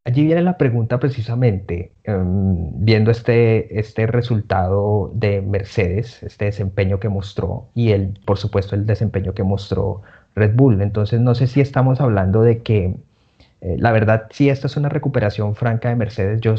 Allí 0.09 0.25
viene 0.25 0.41
la 0.41 0.57
pregunta 0.57 0.99
precisamente, 0.99 1.93
em, 2.05 2.71
viendo 2.83 3.11
este, 3.11 3.79
este 3.79 4.07
resultado 4.07 5.11
de 5.13 5.43
Mercedes, 5.43 6.23
este 6.23 6.47
desempeño 6.47 6.99
que 6.99 7.11
mostró 7.11 7.69
y 7.75 7.91
el, 7.91 8.19
por 8.25 8.39
supuesto 8.39 8.75
el 8.75 8.87
desempeño 8.87 9.35
que 9.35 9.43
mostró 9.43 10.01
Red 10.35 10.55
Bull. 10.55 10.81
Entonces 10.81 11.21
no 11.21 11.35
sé 11.35 11.47
si 11.47 11.61
estamos 11.61 12.01
hablando 12.01 12.41
de 12.41 12.63
que, 12.63 12.97
eh, 13.61 13.77
la 13.79 13.93
verdad, 13.93 14.29
si 14.31 14.49
esta 14.49 14.67
es 14.67 14.79
una 14.79 14.89
recuperación 14.89 15.55
franca 15.55 15.91
de 15.91 15.97
Mercedes, 15.97 16.41
yo 16.41 16.55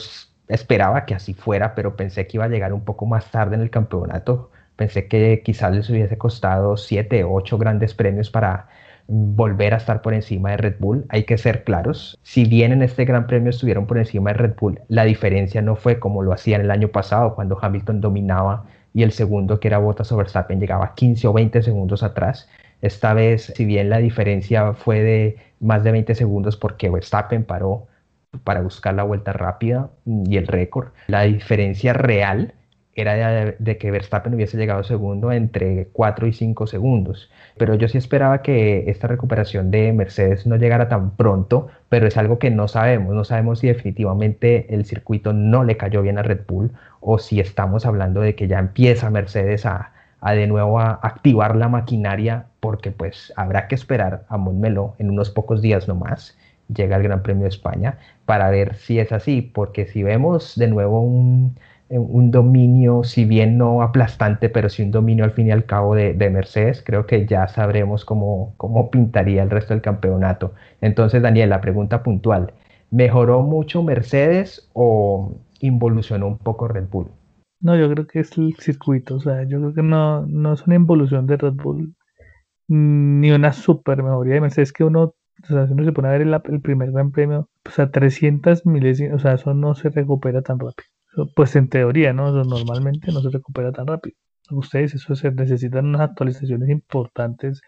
esperaba 0.48 1.06
que 1.08 1.16
así 1.16 1.34
fuera, 1.34 1.74
pero 1.74 1.96
pensé 1.96 2.28
que 2.28 2.38
iba 2.38 2.46
a 2.46 2.50
llegar 2.50 2.72
un 2.72 2.82
poco 2.86 3.08
más 3.08 3.32
tarde 3.32 3.56
en 3.56 3.62
el 3.62 3.72
campeonato. 3.72 4.52
Pensé 4.76 5.08
que 5.08 5.42
quizás 5.44 5.74
les 5.74 5.90
hubiese 5.90 6.20
costado 6.20 6.78
siete, 6.78 7.24
ocho 7.24 7.58
grandes 7.58 7.96
premios 7.96 8.30
para 8.30 8.68
volver 9.12 9.74
a 9.74 9.78
estar 9.78 10.04
por 10.04 10.14
encima 10.14 10.52
de 10.52 10.58
Red 10.58 10.76
Bull. 10.80 11.06
Hay 11.10 11.24
que 11.24 11.38
ser 11.38 11.64
claros. 11.64 12.20
Si 12.22 12.46
bien 12.46 12.72
en 12.72 12.84
este 12.84 13.06
Gran 13.06 13.26
Premio 13.26 13.50
estuvieron 13.50 13.88
por 13.88 13.98
encima 13.98 14.32
de 14.32 14.38
Red 14.38 14.54
Bull, 14.60 14.80
la 14.88 15.04
diferencia 15.04 15.62
no 15.64 15.76
fue 15.76 16.00
como 16.00 16.22
lo 16.22 16.32
hacían 16.32 16.62
el 16.62 16.70
año 16.70 16.90
pasado 16.90 17.34
cuando 17.34 17.58
Hamilton 17.60 18.02
dominaba 18.02 18.66
y 18.94 19.02
el 19.02 19.12
segundo 19.12 19.60
que 19.60 19.68
era 19.68 19.80
Bottas 19.80 20.12
o 20.12 20.18
Verstappen 20.18 20.60
llegaba 20.60 20.94
15 20.94 21.28
o 21.28 21.34
20 21.34 21.64
segundos 21.64 22.04
atrás. 22.04 22.48
Esta 22.82 23.14
vez, 23.16 23.52
si 23.56 23.66
bien 23.66 23.90
la 23.90 23.98
diferencia 23.98 24.74
fue 24.74 25.02
de 25.02 25.38
más 25.60 25.84
de 25.84 25.92
20 25.92 26.14
segundos 26.14 26.56
porque 26.56 26.90
Verstappen 26.90 27.44
paró 27.44 27.88
para 28.44 28.62
buscar 28.62 28.94
la 28.94 29.04
vuelta 29.04 29.34
rápida 29.34 29.90
y 30.06 30.38
el 30.38 30.46
récord, 30.46 30.90
la 31.08 31.24
diferencia 31.24 31.94
real 31.94 32.54
era 33.02 33.56
de, 33.58 33.78
que 33.78 33.92
Verstappen 33.92 34.34
hubiese 34.34 34.58
llegado 34.58 34.84
segundo 34.84 35.32
entre 35.32 35.88
4 35.94 36.28
y 36.28 36.34
5 36.34 36.68
segundos. 36.68 37.30
Pero 37.58 37.76
yo 37.76 37.88
sí 37.88 37.98
esperaba 37.98 38.42
que 38.42 38.90
esta 38.90 39.08
recuperación 39.08 39.72
de 39.72 39.94
Mercedes 39.94 40.46
no 40.48 40.56
llegara 40.58 40.90
tan 40.90 41.12
pronto, 41.12 41.68
pero 41.90 42.08
es 42.08 42.18
algo 42.18 42.40
que 42.40 42.52
no 42.52 42.68
sabemos. 42.68 43.14
No 43.14 43.24
sabemos 43.24 43.60
si 43.60 43.68
definitivamente 43.68 44.74
el 44.74 44.86
circuito 44.86 45.34
no 45.34 45.64
le 45.64 45.78
cayó 45.78 46.02
bien 46.02 46.18
a 46.18 46.24
Red 46.24 46.42
Bull 46.48 46.72
o 47.00 47.20
si 47.20 47.40
estamos 47.40 47.86
hablando 47.86 48.22
de 48.22 48.36
que 48.36 48.48
ya 48.48 48.60
empieza 48.60 49.10
Mercedes 49.10 49.66
a, 49.66 49.94
a 50.22 50.34
de 50.34 50.48
nuevo 50.48 50.80
a 50.80 51.00
activar 51.02 51.56
la 51.56 51.70
maquinaria, 51.70 52.46
porque 52.60 52.92
pues 52.92 53.34
habrá 53.36 53.68
que 53.68 53.76
esperar 53.76 54.26
a 54.30 54.38
Montmeló 54.38 54.96
en 55.00 55.10
unos 55.10 55.30
pocos 55.30 55.62
días 55.62 55.88
nomás 55.88 56.38
llega 56.74 56.98
el 56.98 57.04
Gran 57.04 57.24
Premio 57.24 57.44
de 57.44 57.50
España 57.50 57.98
para 58.26 58.50
ver 58.50 58.76
si 58.76 59.00
es 59.00 59.12
así, 59.12 59.42
porque 59.42 59.88
si 59.88 60.04
vemos 60.04 60.56
de 60.56 60.68
nuevo 60.68 61.02
un, 61.02 61.58
un 61.90 62.32
dominio, 62.32 63.04
si 63.04 63.26
bien 63.26 63.58
no 63.58 63.82
aplastante, 63.82 64.50
pero 64.50 64.70
sí 64.70 64.84
un 64.84 64.92
dominio 64.92 65.24
al 65.24 65.32
fin 65.32 65.48
y 65.48 65.52
al 65.52 65.66
cabo 65.66 65.96
de, 65.96 66.14
Mercedes, 66.30 66.84
creo 66.86 67.06
que 67.06 67.26
ya 67.26 67.48
sabremos 67.48 68.06
cómo, 68.06 68.54
cómo 68.58 68.92
pintaría 68.92 69.42
el 69.44 69.50
resto 69.50 69.74
del 69.74 69.82
campeonato. 69.82 70.54
Entonces, 70.82 71.22
Daniel, 71.22 71.50
la 71.50 71.62
pregunta 71.62 72.04
puntual, 72.04 72.54
¿mejoró 72.92 73.42
mucho 73.42 73.82
Mercedes 73.84 74.70
o 74.74 75.36
involucionó 75.60 76.28
un 76.28 76.38
poco 76.38 76.68
Red 76.68 76.90
Bull? 76.90 77.08
No, 77.62 77.76
yo 77.76 77.90
creo 77.92 78.08
que 78.08 78.20
es 78.20 78.38
el 78.38 78.56
circuito, 78.56 79.16
o 79.16 79.20
sea, 79.20 79.44
yo 79.44 79.60
creo 79.60 79.74
que 79.74 79.84
no, 79.84 80.26
no 80.26 80.54
es 80.54 80.66
una 80.66 80.76
involución 80.76 81.26
de 81.28 81.38
Red 81.38 81.54
Bull 81.54 81.94
ni 82.68 83.32
una 83.32 83.52
super 83.52 84.04
mejoría 84.04 84.36
de 84.36 84.42
Mercedes, 84.42 84.72
que 84.72 84.84
uno 84.84 85.16
o 85.44 85.48
sea, 85.48 85.68
si 85.68 85.74
uno 85.74 85.86
se 85.86 85.92
pone 85.92 86.10
a 86.10 86.12
ver 86.12 86.22
el, 86.22 86.62
primer 86.62 86.92
gran 86.92 87.12
premio, 87.12 87.50
pues 87.64 87.80
a 87.80 87.92
300 87.92 88.66
milésimas, 88.66 89.16
o 89.16 89.20
sea, 89.20 89.34
eso 89.34 89.54
no 89.54 89.76
se 89.76 89.90
recupera 89.90 90.42
tan 90.42 90.60
rápido. 90.60 90.90
Pues 91.36 91.56
en 91.56 91.70
teoría, 91.70 92.14
¿no? 92.14 92.32
Normalmente 92.44 93.12
no 93.12 93.22
se 93.22 93.30
recupera 93.30 93.72
tan 93.72 93.88
rápido. 93.88 94.16
Ustedes, 94.52 94.96
eso 94.96 95.16
se 95.16 95.32
necesitan 95.32 95.86
unas 95.88 96.02
actualizaciones 96.02 96.70
importantes 96.70 97.62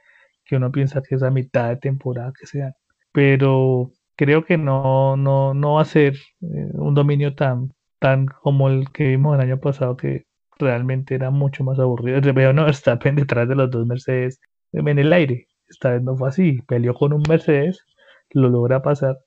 que 0.45 0.56
uno 0.56 0.71
piensa 0.71 1.01
que 1.01 1.15
es 1.15 1.23
a 1.23 1.32
mitad 1.32 1.69
de 1.69 1.77
temporada 1.77 2.34
que 2.38 2.47
sean. 2.47 2.73
Pero 3.12 3.91
creo 4.15 4.45
que 4.45 4.58
no, 4.58 5.17
no, 5.17 5.54
no 5.54 5.73
va 5.75 5.82
a 5.84 5.86
ser 5.86 6.15
eh, 6.41 6.69
un 6.73 6.93
dominio 6.95 7.36
tan, 7.36 7.73
tan 7.99 8.25
como 8.27 8.69
el 8.69 8.91
que 8.91 9.08
vimos 9.10 9.36
el 9.36 9.41
año 9.41 9.60
pasado, 9.60 9.97
que 9.97 10.25
realmente 10.60 11.15
era 11.15 11.32
mucho 11.32 11.63
más 11.63 11.80
aburrido. 11.80 12.21
Veo 12.34 12.54
no 12.54 12.67
está 12.69 12.95
detrás 12.97 13.47
de 13.49 13.56
los 13.56 13.71
dos 13.71 13.86
Mercedes 13.88 14.39
en 14.73 14.99
el 14.99 15.13
aire. 15.13 15.47
Esta 15.69 15.91
vez 15.91 16.01
no 16.04 16.17
fue 16.17 16.30
así. 16.30 16.62
Peleó 16.67 16.93
con 16.93 17.13
un 17.13 17.23
Mercedes, 17.27 17.86
lo 18.32 18.49
logra 18.49 18.82
pasar 18.82 19.17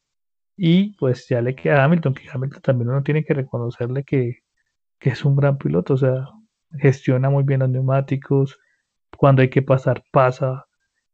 y 0.56 0.94
pues 0.96 1.28
ya 1.28 1.40
le 1.40 1.54
queda 1.54 1.80
a 1.80 1.84
Hamilton, 1.84 2.14
que 2.14 2.28
Hamilton 2.32 2.62
también 2.62 2.90
uno 2.90 3.02
tiene 3.02 3.24
que 3.24 3.34
reconocerle 3.34 4.04
que, 4.04 4.42
es 5.00 5.24
un 5.24 5.36
gran 5.36 5.58
piloto, 5.58 5.94
o 5.94 5.98
sea, 5.98 6.28
gestiona 6.78 7.28
muy 7.28 7.44
bien 7.44 7.60
los 7.60 7.68
neumáticos, 7.68 8.58
cuando 9.18 9.42
hay 9.42 9.50
que 9.50 9.60
pasar, 9.60 10.02
pasa. 10.10 10.64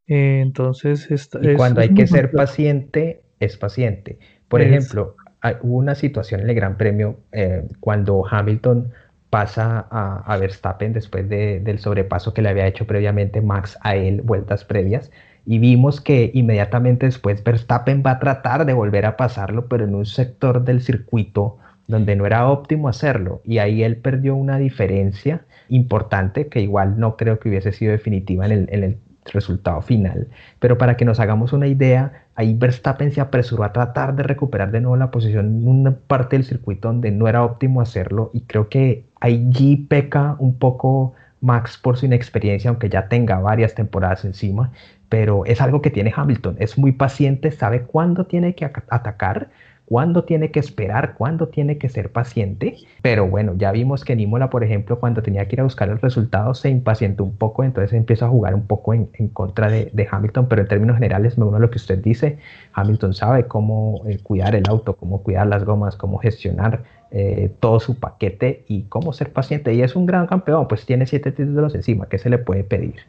Eh, 0.07 0.40
entonces, 0.40 1.09
y 1.42 1.55
cuando 1.55 1.81
hay 1.81 1.92
que 1.92 2.07
ser 2.07 2.31
paciente, 2.31 3.22
es 3.40 3.57
paciente. 3.57 4.18
Por 4.46 4.61
ejemplo, 4.61 5.16
hubo 5.62 5.76
una 5.76 5.94
situación 5.96 6.42
en 6.42 6.50
el 6.50 6.55
Gran 6.55 6.76
Premio 6.76 7.20
eh, 7.33 7.66
cuando 7.81 8.24
Hamilton 8.29 8.92
pasa 9.31 9.87
a, 9.90 10.37
Verstappen 10.38 10.92
después 10.92 11.29
del 11.29 11.79
sobrepaso 11.79 12.35
que 12.35 12.42
le 12.42 12.48
había 12.48 12.66
hecho 12.66 12.87
previamente 12.87 13.40
Max 13.40 13.79
a 13.81 13.94
él, 13.94 14.22
vueltas 14.22 14.64
previas, 14.64 15.11
y 15.50 15.58
vimos 15.58 16.00
que 16.00 16.30
inmediatamente 16.32 17.06
después 17.06 17.42
Verstappen 17.42 18.04
va 18.06 18.12
a 18.12 18.18
tratar 18.20 18.64
de 18.66 18.72
volver 18.72 19.04
a 19.04 19.16
pasarlo, 19.16 19.66
pero 19.66 19.84
en 19.84 19.96
un 19.96 20.06
sector 20.06 20.62
del 20.62 20.80
circuito 20.80 21.58
donde 21.88 22.14
no 22.14 22.24
era 22.24 22.46
óptimo 22.46 22.88
hacerlo, 22.88 23.40
y 23.44 23.58
ahí 23.58 23.82
él 23.82 23.96
perdió 23.96 24.36
una 24.36 24.58
diferencia 24.58 25.42
importante 25.68 26.46
que 26.46 26.60
igual 26.60 27.00
no 27.00 27.16
creo 27.16 27.40
que 27.40 27.48
hubiese 27.48 27.72
sido 27.72 27.90
definitiva 27.90 28.46
en 28.46 28.68
el 28.70 28.98
resultado 29.24 29.82
final. 29.82 30.28
Pero 30.60 30.78
para 30.78 30.96
que 30.96 31.04
nos 31.04 31.18
hagamos 31.18 31.52
una 31.52 31.66
idea, 31.66 32.26
ahí 32.36 32.54
Verstappen 32.54 33.10
se 33.10 33.20
apresuró 33.20 33.64
a 33.64 33.72
tratar 33.72 34.14
de 34.14 34.22
recuperar 34.22 34.70
de 34.70 34.80
nuevo 34.80 34.96
la 34.98 35.10
posición 35.10 35.46
en 35.46 35.66
una 35.66 35.96
parte 35.96 36.36
del 36.36 36.44
circuito 36.44 36.86
donde 36.86 37.10
no 37.10 37.26
era 37.26 37.42
óptimo 37.42 37.80
hacerlo. 37.80 38.30
Y 38.32 38.42
creo 38.42 38.68
que 38.68 39.04
allí 39.18 39.76
peca 39.76 40.36
un 40.38 40.56
poco 40.60 41.14
Max 41.40 41.76
por 41.76 41.96
su 41.96 42.06
inexperiencia, 42.06 42.70
aunque 42.70 42.88
ya 42.88 43.08
tenga 43.08 43.40
varias 43.40 43.74
temporadas 43.74 44.24
encima, 44.24 44.70
pero 45.11 45.44
es 45.44 45.61
algo 45.61 45.83
que 45.83 45.90
tiene 45.90 46.14
Hamilton, 46.16 46.57
es 46.59 46.79
muy 46.79 46.92
paciente, 46.92 47.51
sabe 47.51 47.83
cuándo 47.83 48.25
tiene 48.25 48.55
que 48.55 48.64
atacar 48.64 49.51
cuándo 49.90 50.23
tiene 50.23 50.53
que 50.53 50.61
esperar, 50.61 51.14
cuándo 51.14 51.49
tiene 51.49 51.77
que 51.77 51.88
ser 51.88 52.12
paciente. 52.12 52.77
Pero 53.03 53.27
bueno, 53.27 53.55
ya 53.57 53.73
vimos 53.73 54.05
que 54.05 54.14
Nímola, 54.14 54.49
por 54.49 54.62
ejemplo, 54.62 55.01
cuando 55.01 55.20
tenía 55.20 55.49
que 55.49 55.57
ir 55.57 55.61
a 55.61 55.64
buscar 55.64 55.88
el 55.88 55.99
resultado, 55.99 56.55
se 56.55 56.70
impacientó 56.70 57.25
un 57.25 57.35
poco, 57.35 57.64
entonces 57.64 57.92
empieza 57.92 58.27
a 58.27 58.29
jugar 58.29 58.55
un 58.55 58.68
poco 58.68 58.94
en, 58.94 59.07
contra 59.33 59.68
de, 59.68 60.09
Hamilton, 60.09 60.46
pero 60.46 60.62
en 60.62 60.68
términos 60.68 60.94
generales 60.94 61.37
me 61.37 61.44
uno 61.44 61.57
a 61.57 61.61
lo 61.61 61.70
que 61.70 61.79
usted 61.79 61.99
dice, 61.99 62.38
Hamilton 62.73 63.14
sabe 63.14 63.49
cómo 63.49 64.03
eh, 64.07 64.20
cuidar 64.23 64.55
el 64.55 64.62
auto, 64.68 64.94
cómo 64.94 65.25
cuidar 65.25 65.49
las 65.49 65.64
gomas, 65.64 65.96
cómo 65.96 66.18
gestionar 66.18 66.85
eh, 67.11 67.53
todo 67.59 67.81
su 67.81 67.99
paquete 67.99 68.64
y 68.68 68.83
cómo 68.83 69.12
ser 69.12 69.33
paciente. 69.33 69.75
Y 69.75 69.83
es 69.83 69.96
un 69.96 70.07
gran 70.07 70.29
campeón, 70.29 70.68
pues 70.68 70.87
tiene 70.87 71.05
siete 71.07 71.33
títulos 71.33 71.75
encima, 71.75 72.07
¿qué 72.09 72.18
se 72.18 72.31
le 72.31 72.38
puede 72.38 72.62
pedir? 72.62 73.01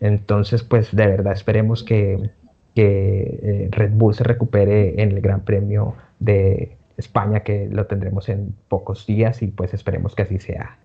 Entonces, 0.00 0.62
pues 0.62 0.94
de 0.94 1.06
verdad 1.06 1.32
esperemos 1.32 1.82
que, 1.82 2.30
que 2.74 3.40
eh, 3.42 3.68
Red 3.70 3.92
Bull 3.92 4.14
se 4.14 4.24
recupere 4.24 5.00
en 5.02 5.12
el 5.12 5.20
Gran 5.20 5.44
Premio 5.44 5.94
de 6.18 6.76
España, 6.96 7.40
que 7.40 7.68
lo 7.70 7.86
tendremos 7.86 8.28
en 8.28 8.54
pocos 8.68 9.06
días 9.06 9.42
y 9.42 9.48
pues 9.48 9.74
esperemos 9.74 10.14
que 10.14 10.22
así 10.22 10.38
sea. 10.38 10.78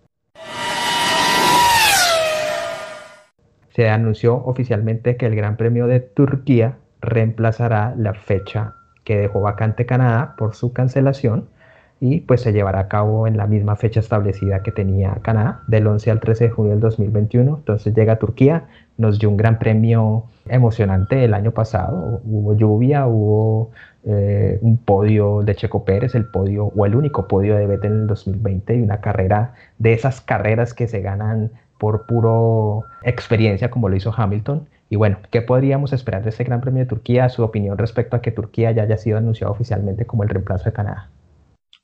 Se 3.70 3.90
anunció 3.90 4.36
oficialmente 4.36 5.16
que 5.16 5.26
el 5.26 5.36
Gran 5.36 5.56
Premio 5.56 5.88
de 5.88 6.02
Turquía 6.02 6.78
reemplazará 7.00 7.96
la 7.98 8.14
fecha 8.14 8.76
que 9.04 9.18
dejó 9.18 9.42
vacante 9.42 9.86
Canadá 9.86 10.36
por 10.38 10.56
su 10.56 10.74
cancelación 10.74 11.50
y 12.02 12.22
pues 12.22 12.42
se 12.42 12.52
llevará 12.52 12.80
a 12.80 12.88
cabo 12.88 13.28
en 13.28 13.38
la 13.38 13.46
misma 13.46 13.76
fecha 13.76 14.00
establecida 14.00 14.64
que 14.64 14.72
tenía 14.72 15.20
Canadá, 15.22 15.62
del 15.68 15.86
11 15.86 16.10
al 16.10 16.20
13 16.20 16.46
de 16.46 16.50
junio 16.50 16.72
del 16.72 16.80
2021. 16.82 17.58
Entonces 17.60 17.94
llega 17.94 18.18
Turquía, 18.18 18.66
nos 18.98 19.20
dio 19.20 19.30
un 19.30 19.38
gran 19.38 19.60
premio 19.60 20.26
emocionante 20.48 21.24
el 21.24 21.36
año 21.36 21.52
pasado, 21.52 22.20
hubo 22.26 22.58
lluvia, 22.58 23.06
hubo 23.06 23.70
eh, 24.04 24.58
un 24.64 24.78
podio 24.78 25.44
de 25.44 25.54
Checo 25.54 25.86
Pérez, 25.86 26.16
el 26.16 26.26
podio 26.26 26.72
o 26.76 26.88
el 26.88 26.96
único 26.96 27.28
podio 27.28 27.56
de 27.56 27.68
Vettel 27.68 27.92
en 27.92 28.00
el 28.02 28.08
2020 28.08 28.78
y 28.78 28.82
una 28.82 29.00
carrera 29.00 29.54
de 29.78 29.94
esas 29.94 30.22
carreras 30.22 30.74
que 30.74 30.88
se 30.88 31.02
ganan 31.02 31.52
por 31.78 32.08
puro 32.08 32.84
experiencia 33.04 33.70
como 33.70 33.90
lo 33.90 33.96
hizo 33.96 34.12
Hamilton. 34.16 34.68
Y 34.90 34.96
bueno, 34.96 35.18
¿qué 35.30 35.44
podríamos 35.44 35.94
esperar 35.94 36.24
de 36.24 36.32
este 36.32 36.46
Gran 36.46 36.62
Premio 36.62 36.80
de 36.80 36.90
Turquía? 36.90 37.30
Su 37.30 37.44
opinión 37.44 37.78
respecto 37.78 38.16
a 38.16 38.22
que 38.24 38.32
Turquía 38.32 38.72
ya 38.72 38.82
haya 38.84 38.98
sido 38.98 39.20
anunciado 39.20 39.54
oficialmente 39.54 40.06
como 40.06 40.24
el 40.24 40.30
reemplazo 40.30 40.66
de 40.66 40.74
Canadá. 40.74 41.10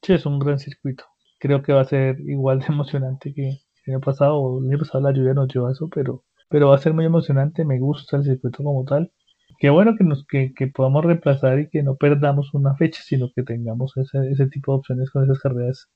Sí, 0.02 0.14
es 0.14 0.26
un 0.26 0.40
gran 0.40 0.60
circuito. 0.60 1.06
Creo 1.40 1.62
que 1.62 1.74
va 1.74 1.82
a 1.82 1.86
ser 1.86 2.20
igual 2.22 2.60
de 2.60 2.66
emocionante 2.70 3.34
que 3.34 3.50
el 3.50 3.94
año 3.94 4.02
pasado. 4.02 4.60
El 4.60 4.70
año 4.70 4.80
pasado 4.80 5.02
la 5.04 5.12
lluvia 5.12 5.34
nos 5.34 5.54
llevó 5.54 5.68
a 5.68 5.72
eso, 5.72 5.90
pero, 5.94 6.24
pero 6.50 6.70
va 6.70 6.76
a 6.76 6.80
ser 6.80 6.94
muy 6.94 7.06
emocionante. 7.06 7.66
Me 7.66 7.80
gusta 7.80 8.18
el 8.18 8.24
circuito 8.24 8.64
como 8.64 8.86
tal. 8.86 9.12
Qué 9.60 9.70
bueno 9.70 9.96
que, 9.98 10.04
nos, 10.04 10.26
que, 10.28 10.54
que 10.54 10.68
podamos 10.68 11.06
reemplazar 11.06 11.60
y 11.60 11.70
que 11.70 11.82
no 11.82 11.96
perdamos 11.96 12.54
una 12.54 12.76
fecha, 12.76 13.02
sino 13.04 13.32
que 13.36 13.44
tengamos 13.44 13.96
ese, 13.98 14.30
ese 14.32 14.48
tipo 14.48 14.74
de 14.74 14.80
opciones 14.80 15.10
con 15.10 15.24
esas 15.24 15.40
carreras 15.40 15.90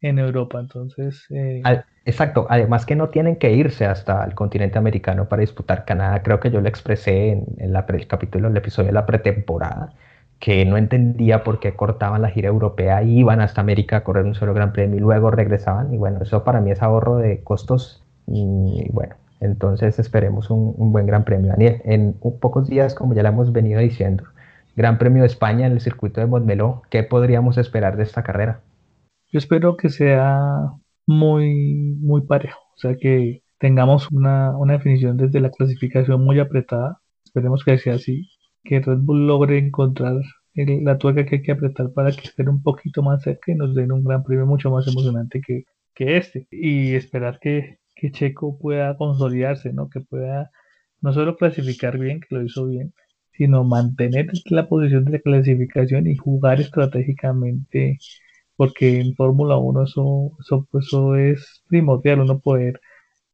en 0.00 0.18
Europa. 0.18 0.60
Entonces. 0.60 1.26
Eh... 1.30 1.62
exacto. 2.04 2.46
Además 2.48 2.86
que 2.86 2.96
no 2.96 3.08
tienen 3.10 3.36
que 3.36 3.52
irse 3.52 3.86
hasta 3.86 4.24
el 4.24 4.34
continente 4.34 4.78
americano 4.78 5.28
para 5.28 5.40
disputar 5.40 5.84
Canadá. 5.84 6.22
Creo 6.22 6.38
que 6.40 6.50
yo 6.50 6.60
lo 6.60 6.68
expresé 6.68 7.30
en, 7.30 7.46
en 7.58 7.72
la 7.72 7.84
el 7.88 8.06
capítulo, 8.06 8.48
el 8.48 8.56
episodio 8.56 8.88
de 8.88 8.94
la 8.94 9.06
pretemporada 9.06 9.94
que 10.42 10.64
no 10.64 10.76
entendía 10.76 11.44
por 11.44 11.60
qué 11.60 11.76
cortaban 11.76 12.20
la 12.20 12.28
gira 12.28 12.48
europea 12.48 13.04
y 13.04 13.20
iban 13.20 13.40
hasta 13.40 13.60
América 13.60 13.98
a 13.98 14.02
correr 14.02 14.24
un 14.24 14.34
solo 14.34 14.52
Gran 14.52 14.72
Premio 14.72 14.96
y 14.96 15.00
luego 15.00 15.30
regresaban. 15.30 15.94
Y 15.94 15.98
bueno, 15.98 16.18
eso 16.20 16.42
para 16.42 16.60
mí 16.60 16.72
es 16.72 16.82
ahorro 16.82 17.18
de 17.18 17.44
costos. 17.44 18.02
Y 18.26 18.90
bueno, 18.90 19.14
entonces 19.38 20.00
esperemos 20.00 20.50
un, 20.50 20.90
buen 20.90 21.06
Gran 21.06 21.22
Premio. 21.24 21.52
Daniel, 21.52 21.80
en 21.84 22.14
pocos 22.14 22.68
días, 22.68 22.96
como 22.96 23.14
ya 23.14 23.22
le 23.22 23.28
hemos 23.28 23.52
venido 23.52 23.78
diciendo, 23.78 24.24
Gran 24.74 24.98
Premio 24.98 25.22
de 25.22 25.28
España 25.28 25.64
en 25.64 25.74
el 25.74 25.80
circuito 25.80 26.20
de 26.20 26.26
Montmeló, 26.26 26.82
¿qué 26.90 27.04
podríamos 27.04 27.56
esperar 27.56 27.96
de 27.96 28.02
esta 28.02 28.24
carrera? 28.24 28.62
Yo 29.30 29.38
espero 29.38 29.76
que 29.76 29.90
sea 29.90 30.72
muy, 31.06 31.94
muy 32.00 32.22
parejo, 32.22 32.58
o 32.74 32.78
sea 32.78 32.96
que 32.96 33.44
tengamos 33.58 34.10
una, 34.10 34.58
una 34.58 34.72
definición 34.72 35.16
desde 35.16 35.38
la 35.38 35.50
clasificación 35.50 36.24
muy 36.24 36.40
apretada. 36.40 36.98
Esperemos 37.24 37.62
que 37.62 37.78
sea 37.78 37.94
así 37.94 38.28
que 38.64 38.80
Red 38.80 38.98
Bull 38.98 39.26
logre 39.26 39.58
encontrar 39.58 40.20
la 40.54 40.98
tuerca 40.98 41.24
que 41.24 41.36
hay 41.36 41.42
que 41.42 41.52
apretar 41.52 41.92
para 41.92 42.12
que 42.12 42.28
estén 42.28 42.48
un 42.48 42.62
poquito 42.62 43.02
más 43.02 43.22
cerca 43.22 43.52
y 43.52 43.54
nos 43.54 43.74
den 43.74 43.92
un 43.92 44.04
gran 44.04 44.22
premio 44.22 44.46
mucho 44.46 44.70
más 44.70 44.86
emocionante 44.86 45.40
que, 45.40 45.64
que 45.94 46.16
este. 46.18 46.46
Y 46.50 46.94
esperar 46.94 47.38
que, 47.40 47.78
que, 47.94 48.10
Checo 48.12 48.58
pueda 48.58 48.96
consolidarse, 48.96 49.72
¿no? 49.72 49.88
Que 49.88 50.00
pueda 50.00 50.50
no 51.00 51.12
solo 51.12 51.36
clasificar 51.36 51.98
bien, 51.98 52.20
que 52.20 52.34
lo 52.34 52.44
hizo 52.44 52.66
bien, 52.66 52.92
sino 53.32 53.64
mantener 53.64 54.26
la 54.50 54.68
posición 54.68 55.04
de 55.04 55.12
la 55.12 55.18
clasificación 55.20 56.06
y 56.06 56.16
jugar 56.16 56.60
estratégicamente 56.60 57.98
porque 58.56 59.00
en 59.00 59.14
Fórmula 59.14 59.56
1 59.56 59.84
eso, 59.84 60.36
eso, 60.40 60.68
eso 60.80 61.16
es 61.16 61.64
primordial, 61.68 62.20
uno 62.20 62.40
poder 62.40 62.80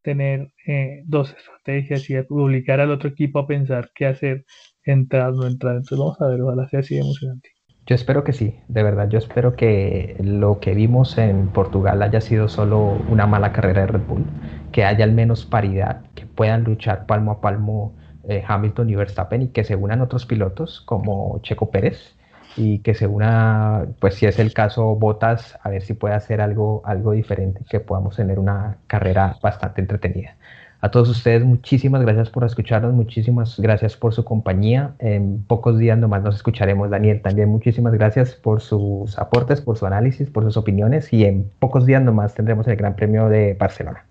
tener 0.02 0.52
eh, 0.66 1.02
dos 1.06 1.34
estrategias 1.36 2.08
y 2.08 2.16
obligar 2.16 2.80
al 2.80 2.90
otro 2.90 3.10
equipo 3.10 3.40
a 3.40 3.46
pensar 3.46 3.90
qué 3.94 4.06
hacer, 4.06 4.46
entrar, 4.92 5.32
no 5.32 5.46
entrar. 5.46 5.76
Entonces 5.76 5.98
vamos 5.98 6.20
a 6.20 6.28
ver, 6.28 6.42
ojalá 6.42 6.68
sea 6.68 6.80
así 6.80 6.94
de 6.94 7.00
emocionante. 7.02 7.50
Yo 7.86 7.94
espero 7.94 8.22
que 8.22 8.34
sí, 8.34 8.60
de 8.68 8.82
verdad, 8.82 9.08
yo 9.08 9.18
espero 9.18 9.56
que 9.56 10.16
lo 10.22 10.60
que 10.60 10.74
vimos 10.74 11.16
en 11.16 11.48
Portugal 11.48 12.02
haya 12.02 12.20
sido 12.20 12.48
solo 12.48 12.98
una 13.08 13.26
mala 13.26 13.52
carrera 13.52 13.82
de 13.82 13.86
Red 13.86 14.02
Bull, 14.06 14.26
que 14.72 14.84
haya 14.84 15.04
al 15.04 15.12
menos 15.12 15.46
paridad, 15.46 16.02
que 16.14 16.26
puedan 16.26 16.64
luchar 16.64 17.06
palmo 17.06 17.32
a 17.32 17.40
palmo 17.40 17.94
eh, 18.28 18.44
Hamilton 18.46 18.90
y 18.90 18.94
Verstappen 18.94 19.40
y 19.42 19.48
que 19.48 19.64
se 19.64 19.74
unan 19.74 20.02
otros 20.02 20.26
pilotos 20.26 20.82
como 20.82 21.40
Checo 21.42 21.70
Pérez 21.70 22.14
y 22.56 22.80
que 22.80 22.94
se 22.94 23.06
una, 23.06 23.86
pues 24.00 24.16
si 24.16 24.26
es 24.26 24.38
el 24.38 24.52
caso, 24.52 24.96
Botas, 24.96 25.58
a 25.62 25.70
ver 25.70 25.80
si 25.82 25.94
puede 25.94 26.14
hacer 26.14 26.42
algo, 26.42 26.82
algo 26.84 27.12
diferente, 27.12 27.64
que 27.70 27.80
podamos 27.80 28.16
tener 28.16 28.38
una 28.38 28.78
carrera 28.86 29.38
bastante 29.42 29.80
entretenida. 29.80 30.36
A 30.80 30.92
todos 30.92 31.08
ustedes, 31.08 31.44
muchísimas 31.44 32.02
gracias 32.02 32.30
por 32.30 32.44
escucharnos, 32.44 32.94
muchísimas 32.94 33.58
gracias 33.58 33.96
por 33.96 34.14
su 34.14 34.24
compañía. 34.24 34.94
En 35.00 35.42
pocos 35.44 35.76
días 35.76 35.98
nomás 35.98 36.22
nos 36.22 36.36
escucharemos, 36.36 36.88
Daniel. 36.88 37.20
También 37.20 37.48
muchísimas 37.48 37.92
gracias 37.94 38.34
por 38.36 38.60
sus 38.60 39.18
aportes, 39.18 39.60
por 39.60 39.76
su 39.76 39.86
análisis, 39.86 40.30
por 40.30 40.44
sus 40.44 40.56
opiniones 40.56 41.12
y 41.12 41.24
en 41.24 41.50
pocos 41.58 41.84
días 41.84 42.02
nomás 42.02 42.34
tendremos 42.34 42.68
el 42.68 42.76
Gran 42.76 42.94
Premio 42.94 43.28
de 43.28 43.54
Barcelona. 43.54 44.06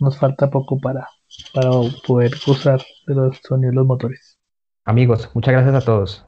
Nos 0.00 0.16
falta 0.18 0.48
poco 0.48 0.78
para, 0.78 1.06
para 1.52 1.70
poder 2.06 2.32
usar 2.46 2.80
de 3.06 3.14
los 3.14 3.38
sonidos 3.46 3.74
los 3.74 3.86
motores. 3.86 4.38
Amigos, 4.86 5.30
muchas 5.34 5.52
gracias 5.52 5.74
a 5.74 5.84
todos. 5.84 6.26